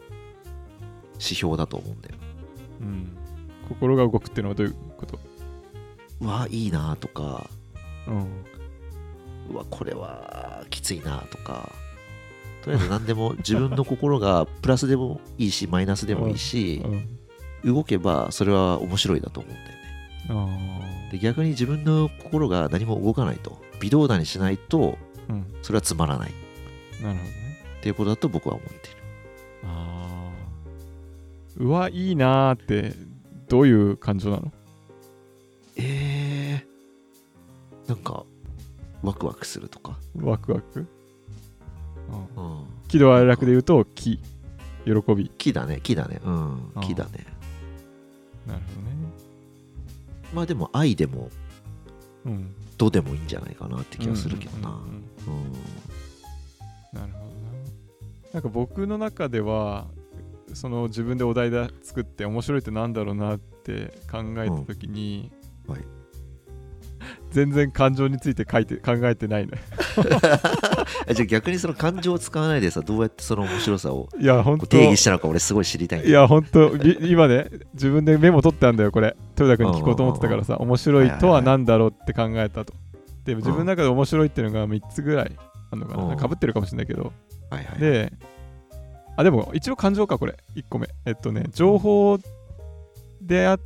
[1.23, 2.16] 指標だと思うんだよ。
[2.81, 3.16] うん、
[3.68, 5.18] 心が動くっていうのはどういうこと、
[6.20, 7.49] うわいいなとか。
[8.07, 8.45] うん。
[9.51, 11.73] うわこれはきついなとか。
[12.62, 16.81] とりあえず何でも 自分の心がプラスでもいいしマイナスでもいいし
[17.64, 21.09] うん、動けばそれは面白いだと思うんだよね。
[21.09, 24.97] あで逆に自分の心が何も動かないと微動だにしないと
[25.62, 26.31] それはつまらない。
[26.31, 27.43] っなるほどね。
[27.83, 28.97] ていうことだと僕は思っている。
[29.64, 30.01] あー
[31.57, 32.94] うわいいなーって
[33.48, 34.53] どういう感情なの？
[35.76, 38.24] えー、なんか
[39.03, 40.86] ワクワクするとか、ワクワク、
[42.36, 44.18] うんうん、喜怒哀楽で言うと喜
[44.84, 45.28] 喜び。
[45.28, 46.20] 木だね木だね。
[46.24, 46.72] うん。
[46.74, 47.26] あー木だね。
[48.46, 48.61] なる
[50.32, 52.55] まあでも愛でもほどねうん。
[52.78, 54.70] どでもいいんじゃないかなって気がするけどな。
[54.70, 54.80] なる
[56.92, 57.09] ほどな。
[58.32, 59.86] なんか僕の中では
[60.55, 65.32] その自分でお題で作って面白いってなんだろうなって考えた時に、
[65.66, 65.74] うん。
[65.74, 65.84] はい。
[67.30, 69.53] 全然感情について書いて考えてないね
[71.09, 79.16] えじゃあ逆にその感情を使わないでさどうやってその面白さをいや本当定義したのか俺すごい知りたいいや本当び今ね自分でメモ取ってあんだよこれ。
[79.38, 82.74] 豊田君に聞こうと思ってたからさ面白いとは何だろうって考えたと。
[83.24, 85.32] でも自分の中で面白いっていうのが3つぐらい
[85.70, 86.09] あるのかうん。
[86.11, 87.12] なかぶってるかもしれないけど。
[87.51, 87.78] はいはい。
[87.78, 88.12] で
[89.17, 90.37] あでも一応感情かこれ。
[90.57, 90.89] 1個目。
[91.05, 92.19] えっとね情報
[93.21, 93.59] であ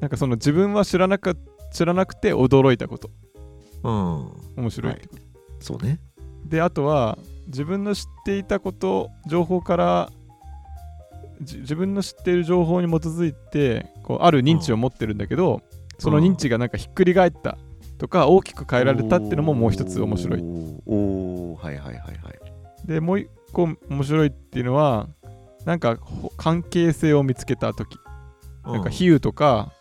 [0.00, 1.34] なんかその自分は知らなか
[1.72, 3.10] 知らなくて驚いたこと。
[3.82, 4.62] うん。
[4.62, 5.22] 面白いってこと、
[5.60, 6.00] そうね。
[6.46, 10.10] であとは自分の知っていたこと情報から
[11.40, 15.62] じ自分の知っている情報に基づいてこうある認知を持ってるんだけど、
[15.98, 17.58] その認知がなんかひっくり返った
[17.98, 20.40] とか大きく変えられたっていうのももう一つ面白い。
[20.40, 20.46] おー。
[20.86, 21.64] おー。
[21.64, 22.86] はいはいはいはい。
[22.86, 25.08] でもう一個面白いっていうのは
[25.64, 27.98] なんかほ関係性を見つけた時。
[28.64, 29.72] なんか比喩とか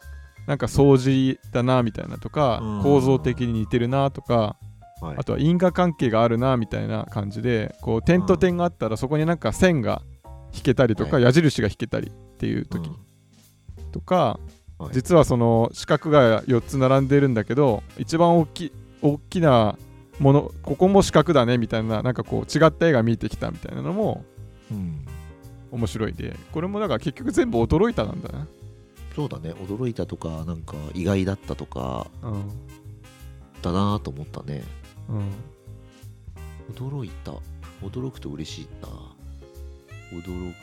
[0.45, 2.83] なんか掃除だなみたいなとかうん。
[2.83, 4.57] 構造的に似てるなとか
[5.01, 5.17] うんはい。
[5.17, 10.01] あとは因果関係があるなみたいな感じでこう点と点があったらそこになんか線が
[10.53, 11.23] 引けたりとかはい。
[11.23, 12.89] 矢印が引けたりっていう時
[13.91, 14.39] とか
[14.77, 14.93] はい。
[14.93, 18.71] 実はその四角が4つ並んでるんだけど一番大き
[19.01, 19.77] 大きな
[20.19, 24.25] ものここも四角だねみたいななんかこう違った絵が見えてきたみたいなのも
[24.71, 25.05] うん。
[25.71, 28.47] 面白いでこれもだから結局全部驚いたなんだな。
[29.15, 29.51] そうだね。
[29.53, 32.51] 驚いたとかなんか意外だったとかうん
[33.61, 34.63] だなと思ったね。
[35.09, 35.31] うん。
[36.75, 37.33] 驚いた。
[37.81, 38.89] 驚くと嬉しいな。
[40.11, 40.55] 驚く。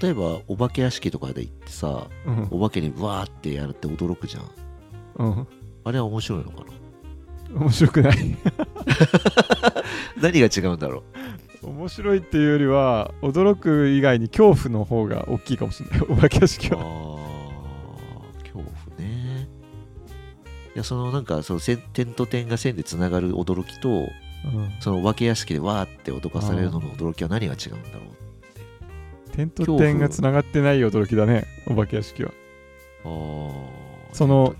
[0.00, 2.48] 例えばお化け屋敷とかで行ってさうん。
[2.50, 4.50] お化けにわーってやるって驚くじゃん。
[5.16, 5.46] うん。
[5.84, 6.66] あれは面白いのかな？
[7.54, 8.16] 面白くない。
[10.20, 11.02] 何が違うんだろ
[11.62, 16.00] 面白いっていうよりは驚く以外に恐怖の方が大きいかもしれない。
[16.08, 18.64] お化け屋敷うあはー恐怖
[18.98, 19.48] ね。
[20.74, 24.08] いやそのなんかその線点と点が線でつながる驚きとうん。
[24.80, 28.04] そのお化け屋敷でわーって脅かされるのの驚きは何が違うんだろ
[29.26, 32.30] う点と点がつながってない驚きだねお化け屋敷は。
[33.04, 33.87] あー
[34.18, 34.52] その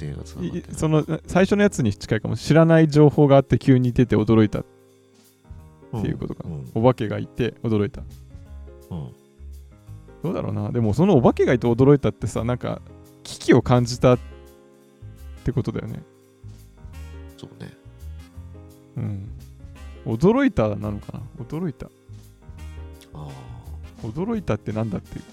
[0.71, 4.65] その最初のやつに近いかも知らない情報があって急に出て驚いたっ
[6.01, 6.71] ていうことかうんうん。
[6.77, 8.03] お化けがいて驚いた。
[8.91, 9.13] うん。
[10.23, 10.71] どうだろうな。
[10.71, 12.81] でもそのお化けがいて驚いたってさなんか
[13.25, 14.19] 危機を感じたっ
[15.43, 16.05] てことだよね。
[17.37, 17.73] そうね。
[18.97, 19.29] うん。
[20.07, 21.21] 驚いたなのかな？
[21.45, 21.89] 驚いた。
[23.13, 23.29] あ
[24.05, 25.25] 驚いたってなんだっていう、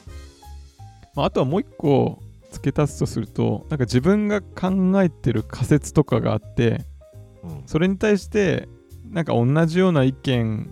[1.13, 2.23] まあ、あとはもう一個
[2.55, 7.63] 付け足すとするとなんか自分が考えてる仮説とかがあってーうん。
[7.65, 8.67] それに対して
[9.09, 10.69] なんか同じような意見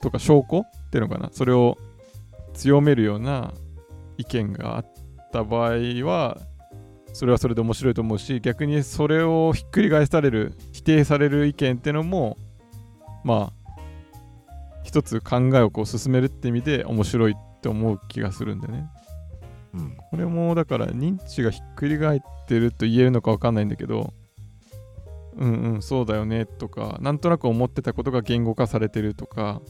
[0.00, 1.30] とか証拠っていうのかな？
[1.32, 1.76] それを
[2.52, 3.52] 強めるような
[4.18, 4.86] 意見があっ
[5.32, 5.70] た場合
[6.06, 6.38] は
[7.12, 12.36] それはそれで面白いと思うし逆にそれをひっくり返される否定される意見っていうのも
[13.24, 13.80] まあ
[14.84, 18.86] 一つ考えをこう進めるって意味で面白いって思う気がするんでね
[19.74, 19.96] うん。
[20.10, 24.12] これもだから認知がひっくり返ってると言えるのか分かんないんだけど
[25.36, 29.60] うんうんそうだよねとかなんとなく思ってたことが言語化されてるとか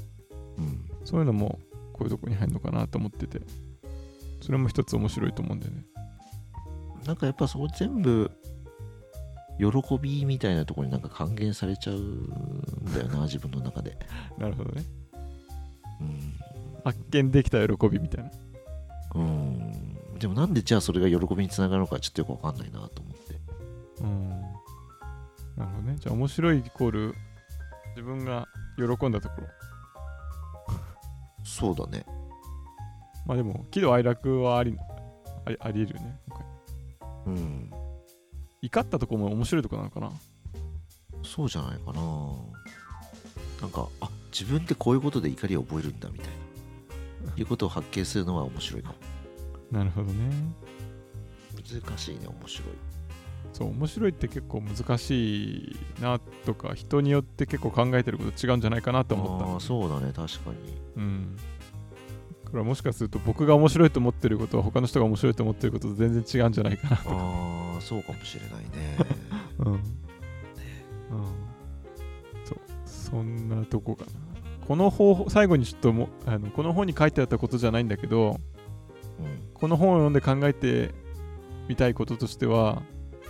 [0.59, 0.85] うん。
[1.05, 1.59] そういうのも
[1.93, 3.41] こういうとこに入るのかなと思ってて。
[4.45, 5.85] それも一つ面白いと思うんだよね。
[7.07, 8.31] なんかやっぱそこ全部
[9.59, 12.29] 喜びみたいなところになんか還元されちゃうん
[12.93, 13.97] だよな 自分の中で、
[14.37, 14.85] なるほどね。
[16.01, 16.35] うん。
[16.85, 18.31] 発見できた喜びみたいな。
[19.15, 23.41] うん、でもなんでじゃあそれが喜びにつながるのかちょっとよくわかんないなと思って。
[24.01, 24.29] うん。
[25.57, 25.97] なるほどね。
[25.99, 27.15] じゃあ面白いイコール
[27.97, 28.47] 自分が
[28.77, 29.47] 喜んだところ。
[31.45, 32.07] そうだね。
[33.27, 34.77] まあでも喜怒哀楽はあり
[35.45, 36.19] ありありえるよね
[37.27, 37.71] うん。
[38.63, 40.11] 怒ったところも面白いところなのかな？
[41.23, 42.03] そうじゃないかな。
[43.61, 46.35] なんかあ自分ってこういうことで怒りを覚えるんだみたいな。
[47.37, 48.95] いうことを発見するのは面白いかも
[49.75, 50.31] なるほどね。
[51.57, 52.69] 難しいね面白い。
[53.53, 59.47] そう面白いって結構難しいなとか人によって結構考えてること違うんじゃないかなと思った。
[59.47, 60.57] ああそうだね確かに。
[60.97, 61.37] うん。
[62.45, 68.97] これはもしかすると僕が面白いと思ってることは他の人が面白いと思ってることと全然違うんじゃないかなああそうかもしれないね。
[69.59, 69.81] うん、うん、
[72.45, 72.59] そう。
[72.85, 74.11] そんなとこかな。
[74.69, 78.54] この方法最後にちょっともあのこの本に書いてあったことじゃないんだけどうん
[79.55, 80.93] この本を読んで考えて
[81.69, 82.83] みたいこととしては、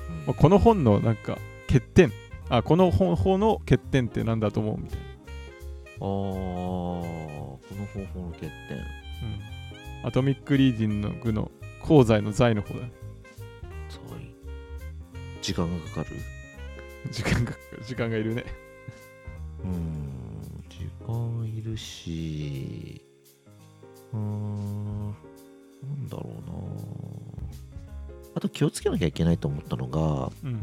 [0.09, 0.17] うん。
[0.27, 2.13] まあこの本のなんか欠点。
[2.51, 5.05] あこの本法の欠点ってなんだと思うみたいな、
[5.97, 8.51] あーこの方法の欠点。
[10.03, 11.51] うん、アトミックリーディングの具の
[11.83, 12.81] 功罪の罪の方だ
[13.89, 14.35] そうい
[15.41, 16.17] 時間がかかる？
[17.11, 17.53] 時間が
[17.87, 18.45] 時間がいるね。
[19.65, 23.03] うん時間いるし
[24.13, 25.15] うーん
[25.85, 26.55] なんだろうな。
[28.37, 30.61] あと気をつけなきゃいけないと思ったのがうん。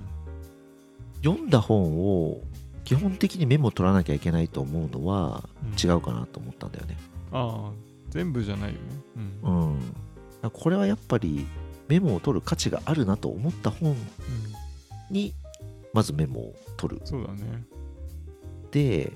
[1.23, 2.41] 読んだ本を
[2.83, 5.47] 基本的にメモ取らなきゃいけないと思うのは
[5.81, 6.97] 違うかなと思ったんだよね。
[7.31, 7.71] ああ
[8.09, 8.79] 全部じゃないよ。
[8.79, 8.79] ね
[9.43, 9.73] うん。
[10.43, 10.49] うん。
[10.51, 11.45] これはやっぱり
[11.87, 13.97] メモを取る価値があるなと思った本うん。
[15.09, 15.33] に
[15.93, 17.01] まずメモを取る。
[17.05, 17.63] そうだね。
[18.71, 19.13] で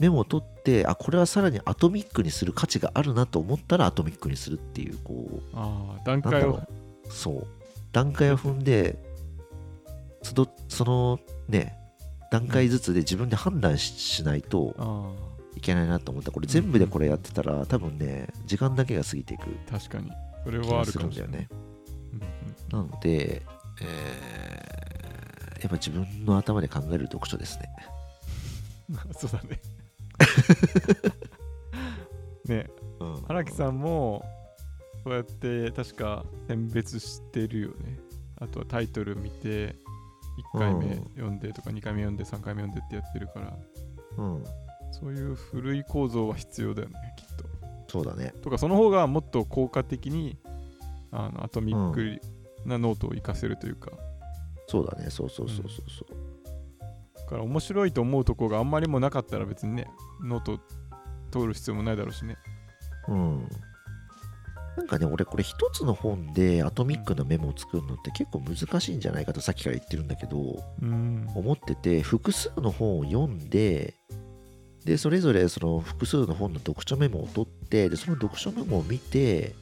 [0.00, 6.54] メモを取ってあこれはさらにアトミックにする価値があるなと思ったらアトミックにするっていうこああ段階を。
[6.54, 6.68] う。
[7.10, 7.46] そう。
[7.92, 8.98] 段階を踏んで
[10.22, 11.76] そのそのね
[12.30, 15.12] 段階ずつで自分で判断ししないとあ
[15.56, 16.30] いけないなと思った。
[16.30, 20.10] これ全部でこれやってたら多分ね時間だけが過ぎていくあ確かに。
[20.44, 21.40] それ気はあるかもしれない。
[21.40, 21.48] ね。
[22.72, 23.42] なので、
[23.82, 24.80] えー
[25.60, 27.70] やっぱ自分の頭で考える読書ですね。
[28.88, 29.60] うんうんそうだね
[32.46, 32.70] ね。
[33.00, 33.24] うん。
[33.28, 34.24] 荒木さんも
[35.04, 37.98] そうやって確か選別してるよね。
[38.40, 39.76] あとはタイトル見て
[40.54, 41.04] 1回目うん。
[41.14, 43.58] 読んでとか2回目読んで3回目読んでってやってるから。
[44.18, 44.44] うん。
[44.92, 47.44] そういう古い構造は必要だよねきっと。
[47.88, 48.32] そうだね。
[48.42, 50.38] とかその方がもっと効果的に
[51.10, 52.20] あのアトミック
[52.64, 53.90] なノートを活かせるというか、
[54.66, 55.10] そうだね。
[55.10, 56.14] そうそうそうそうそう。
[56.14, 56.29] だ
[57.30, 59.88] から面白いと思うとこがあんまりもなかったら別にね
[60.22, 60.60] ノート
[61.30, 62.36] 取る必要もないだろうしね。
[63.08, 63.48] うん。
[64.76, 71.28] なんかね、俺これ一つの本でアトミックなメモを作るのって結構難しいんじゃないかとさっきから言ってるんだけど、うん。
[71.34, 73.94] 思ってて、複数の本を読んで、
[74.84, 79.54] で、それぞれその複数の本の読書メモを取って、で、その読書メモを見て、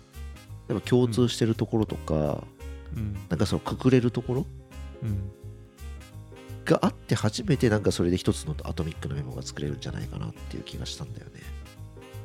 [0.68, 2.44] やっぱ共通してるところとか、
[2.96, 3.14] うん。
[3.28, 4.46] なんかそのくくれるところ
[5.02, 5.30] うん
[6.68, 11.32] があって初めてなんかそれで一つのアトミックなメモが作れるんじゃないかなっていう気がしたんだよね。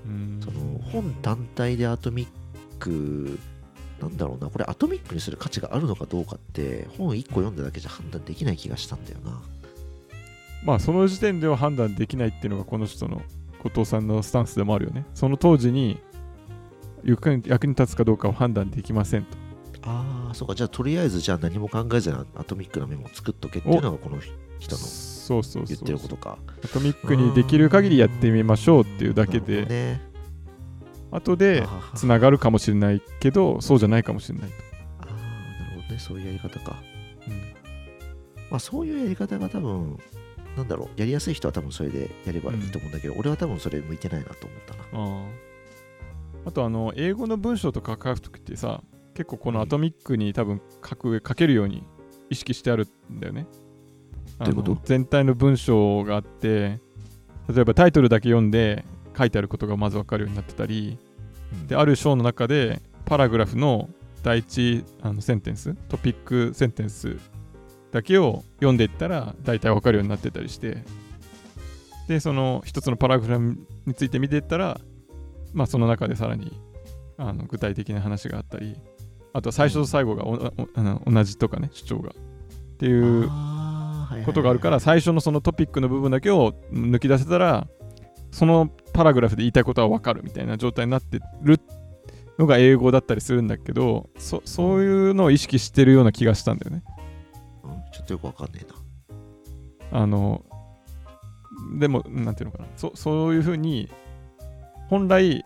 [0.06, 0.40] うん。
[0.44, 2.30] その本単体でアトミッ
[2.80, 3.40] ク
[4.02, 4.50] なんだろうな。
[4.50, 9.42] これアトミックにする価値があるのかどうかって本1個読んだだけじゃ判断できない気がしたんだよな。
[10.66, 13.22] まあその時点では判断できないっていうのがこの人の
[13.64, 15.06] 後藤さんのスタンスでもあるよね。
[15.14, 16.00] その当時に
[17.06, 19.38] 役に役に立つかどうかを判断できませんと
[20.34, 20.56] そうか。
[20.56, 24.20] じゃあとりあえずじゃあ何も考えずにアトミックなメモを作っとけっていうのがこの
[24.60, 26.38] 人のそうそう言ってることか。
[26.64, 29.66] アトミックにできる限りやってみましょうっていうだけで。
[29.66, 30.02] ね。
[31.12, 34.56] 後でつながるかもしれないけどそうじゃないかもしれないと、
[35.02, 35.14] あーな
[35.76, 36.00] るほどね。
[36.00, 36.82] そういうやり方か。
[37.28, 37.34] うん。
[38.50, 40.00] まあそういうやり方が多分
[40.58, 41.00] なんだろう。
[41.00, 44.82] やりやすい人は多分それでやればいいと思うんだけど、俺は多分それ向いてないなと思ったな。
[44.94, 45.28] あー。
[46.46, 48.82] あとあの英語の文章とか書くときってさ
[49.14, 51.84] 結構このアトミックに多分書く書けるように
[52.30, 53.48] 意識してあるんだよね。
[54.40, 54.78] どういうこと？
[54.84, 56.80] 全体の文章があって
[57.48, 58.86] 例えばタイトルだけ読んで
[59.18, 60.98] 書いてあることがまず分かるようになってたり
[61.68, 63.90] である章の中でパラグラフの
[64.24, 67.18] 第一あのセンテンストピックセンテンス
[67.92, 70.84] だけを読んでいったら大体分かるようになってたりして。
[72.06, 74.82] でその一つのパラグラフについて見ていったら
[75.54, 76.60] まあその中でさらに
[77.18, 78.76] あの具体的な話があったり
[79.34, 80.24] あとは最初と最後が
[81.06, 82.10] 同じとかね主張が。
[82.10, 82.14] っ
[82.78, 83.30] ていう
[84.26, 87.68] ことがあるから最初のそのトピックの部分だけを抜き出せたら
[88.32, 91.60] そのパラグラフで言いたいことは分かるみたいな状態になってる
[92.38, 96.84] のが英語だったりするんだけどそそういうのを意識してるような気がしたんだよね。
[97.64, 100.02] うんちょっとよくわかんねえな。
[100.02, 100.44] あの
[101.80, 102.70] でもなんていうのかな。
[102.76, 103.90] そそういうふうに
[104.90, 105.44] 本来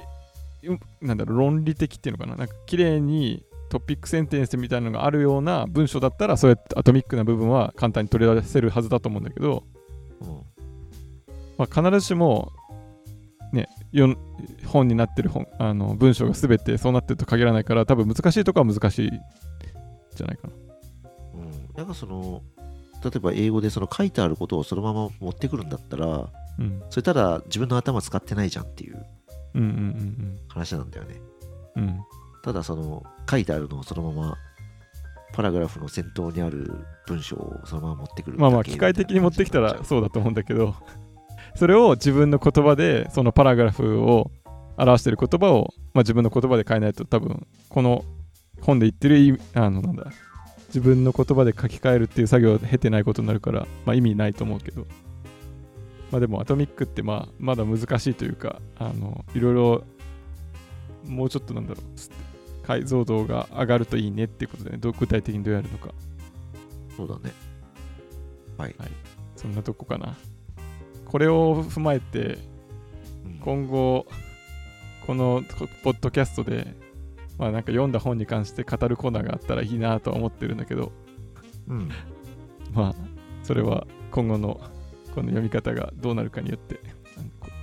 [0.64, 2.36] うなんだろう論理的っていうのかな。
[2.38, 9.64] なんか綺麗にトピックセンテンスみたいなのがあるような文章だったらそうやってアトミックな部分は簡単に取り出せるはずだと思うんだけど、
[10.22, 10.42] うん。
[11.58, 12.52] まあ、必ずしも、
[13.52, 13.68] ね、
[14.66, 19.12] 本になってる本あの文章が全てそうなってると限らないから多分難しいとこは難しいん
[20.16, 20.54] じゃないかな。
[21.34, 22.42] うん、なんかその
[23.04, 29.06] 例えば英語でその書いてあることをそのまま持ってくるんだったらうん、それただ自分の頭使ってないじゃんっていう
[30.48, 31.22] 話なんだよね。
[31.76, 32.00] うんうん。
[32.44, 34.38] ただその書いてあるのをそのまま
[35.34, 40.76] パラグラフの先頭にある文章をそのまま持ってくるまあまあ機械的に持ってきたらそうだと思うんだけど
[41.56, 44.32] それを自分の言葉でそのパラグラフを
[44.78, 48.06] 表してる言葉を、まあ、自分の言葉で変えないと多分この
[48.62, 50.12] 本で言ってるあのなんだ
[50.68, 54.86] 自分の言葉で書き換えるっていう作業を経てないことになるから、まあ、意味ないと思うけど。
[56.12, 59.84] まあでもアトミックってまあまだ難しいというかあのいろいろ
[61.06, 61.84] もうちょっとなんだろう
[62.68, 65.94] 解像度が上がるといいねってことで、ね、どう具体的にどうやるのか。
[66.98, 67.34] そうだね。
[68.58, 68.76] はい、
[69.38, 70.18] そんなとこかな。
[71.06, 72.40] これを踏まえて
[73.26, 73.40] うん。
[73.40, 74.06] 今後
[75.06, 75.44] この
[75.82, 76.76] ポッドキャストで
[77.38, 80.92] まあなんか読んだ本に関して語るコーナーがあったらいいなとは思ってるんだけど。
[81.70, 81.90] うん。
[82.74, 82.96] まあ
[83.44, 84.60] それは今後の
[85.16, 86.76] この読み方がどうなるかによって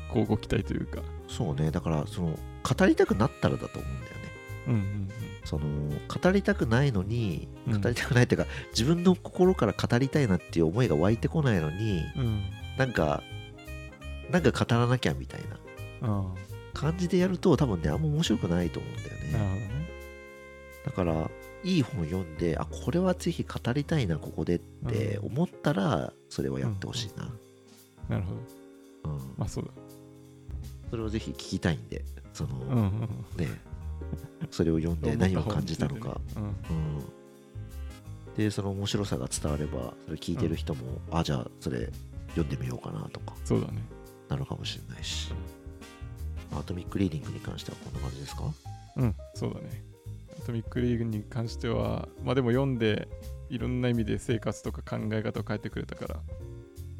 [0.08, 1.02] こう交互期待というか。
[1.28, 1.70] そうね。
[1.70, 4.23] だからその語りたくなったらだと思うんだよね
[4.66, 5.08] うんうん
[5.44, 5.66] その
[6.08, 7.80] 語りたくないのにうん。
[7.80, 12.22] 語りたくないっていうか、自分の心から語りたいなっていう思いが湧いてこないのにうん。
[12.22, 12.42] うん
[12.78, 13.22] なんか
[14.30, 15.58] なんか語らなきゃみたいな。
[16.08, 16.34] あ
[16.72, 19.02] 感じでやると多分ねあんま面白くないと思うんだ
[19.38, 19.88] よね。
[20.84, 21.30] だから
[21.62, 27.28] いい本読んであこれはぜひ語りたいなここでって思ったらそれはやってほしいな、
[28.08, 28.34] なるほ
[29.08, 29.12] ど。
[29.12, 29.34] うん。
[29.38, 29.70] まあそうだ。
[30.90, 32.88] それをぜひ聞きたいんでその、うんうんうん。
[33.36, 33.48] ね
[34.50, 36.54] それを読んで何を感じたのか、うんうん、
[38.36, 41.88] でその面白さが伝わればそれ聞いてる人も、あじゃあそれ
[42.30, 43.34] 読んでみようかなとか。
[43.44, 43.82] そうだね。
[44.28, 45.32] なるかもしれないし。
[46.52, 48.44] アトミックリーディングに関してはこんな感じですか？
[48.96, 49.82] うんそうだね。
[50.38, 53.08] アトミックリーグに関してはまあでも読んで
[53.50, 56.20] いろんな意味で生活とか考え方を変えてくれたから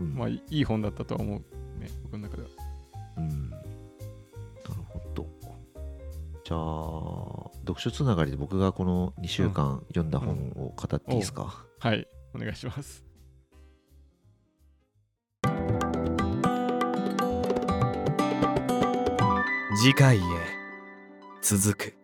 [0.00, 1.38] うん、まあいい本だったとは思う
[1.80, 2.48] ね僕の中では。
[3.18, 3.53] うん
[6.44, 13.04] じゃあ読書つながりで僕がこの2週間読んだ本を語っていいですか、はいお願いします。
[19.80, 20.20] 次回へ
[21.42, 22.03] 続く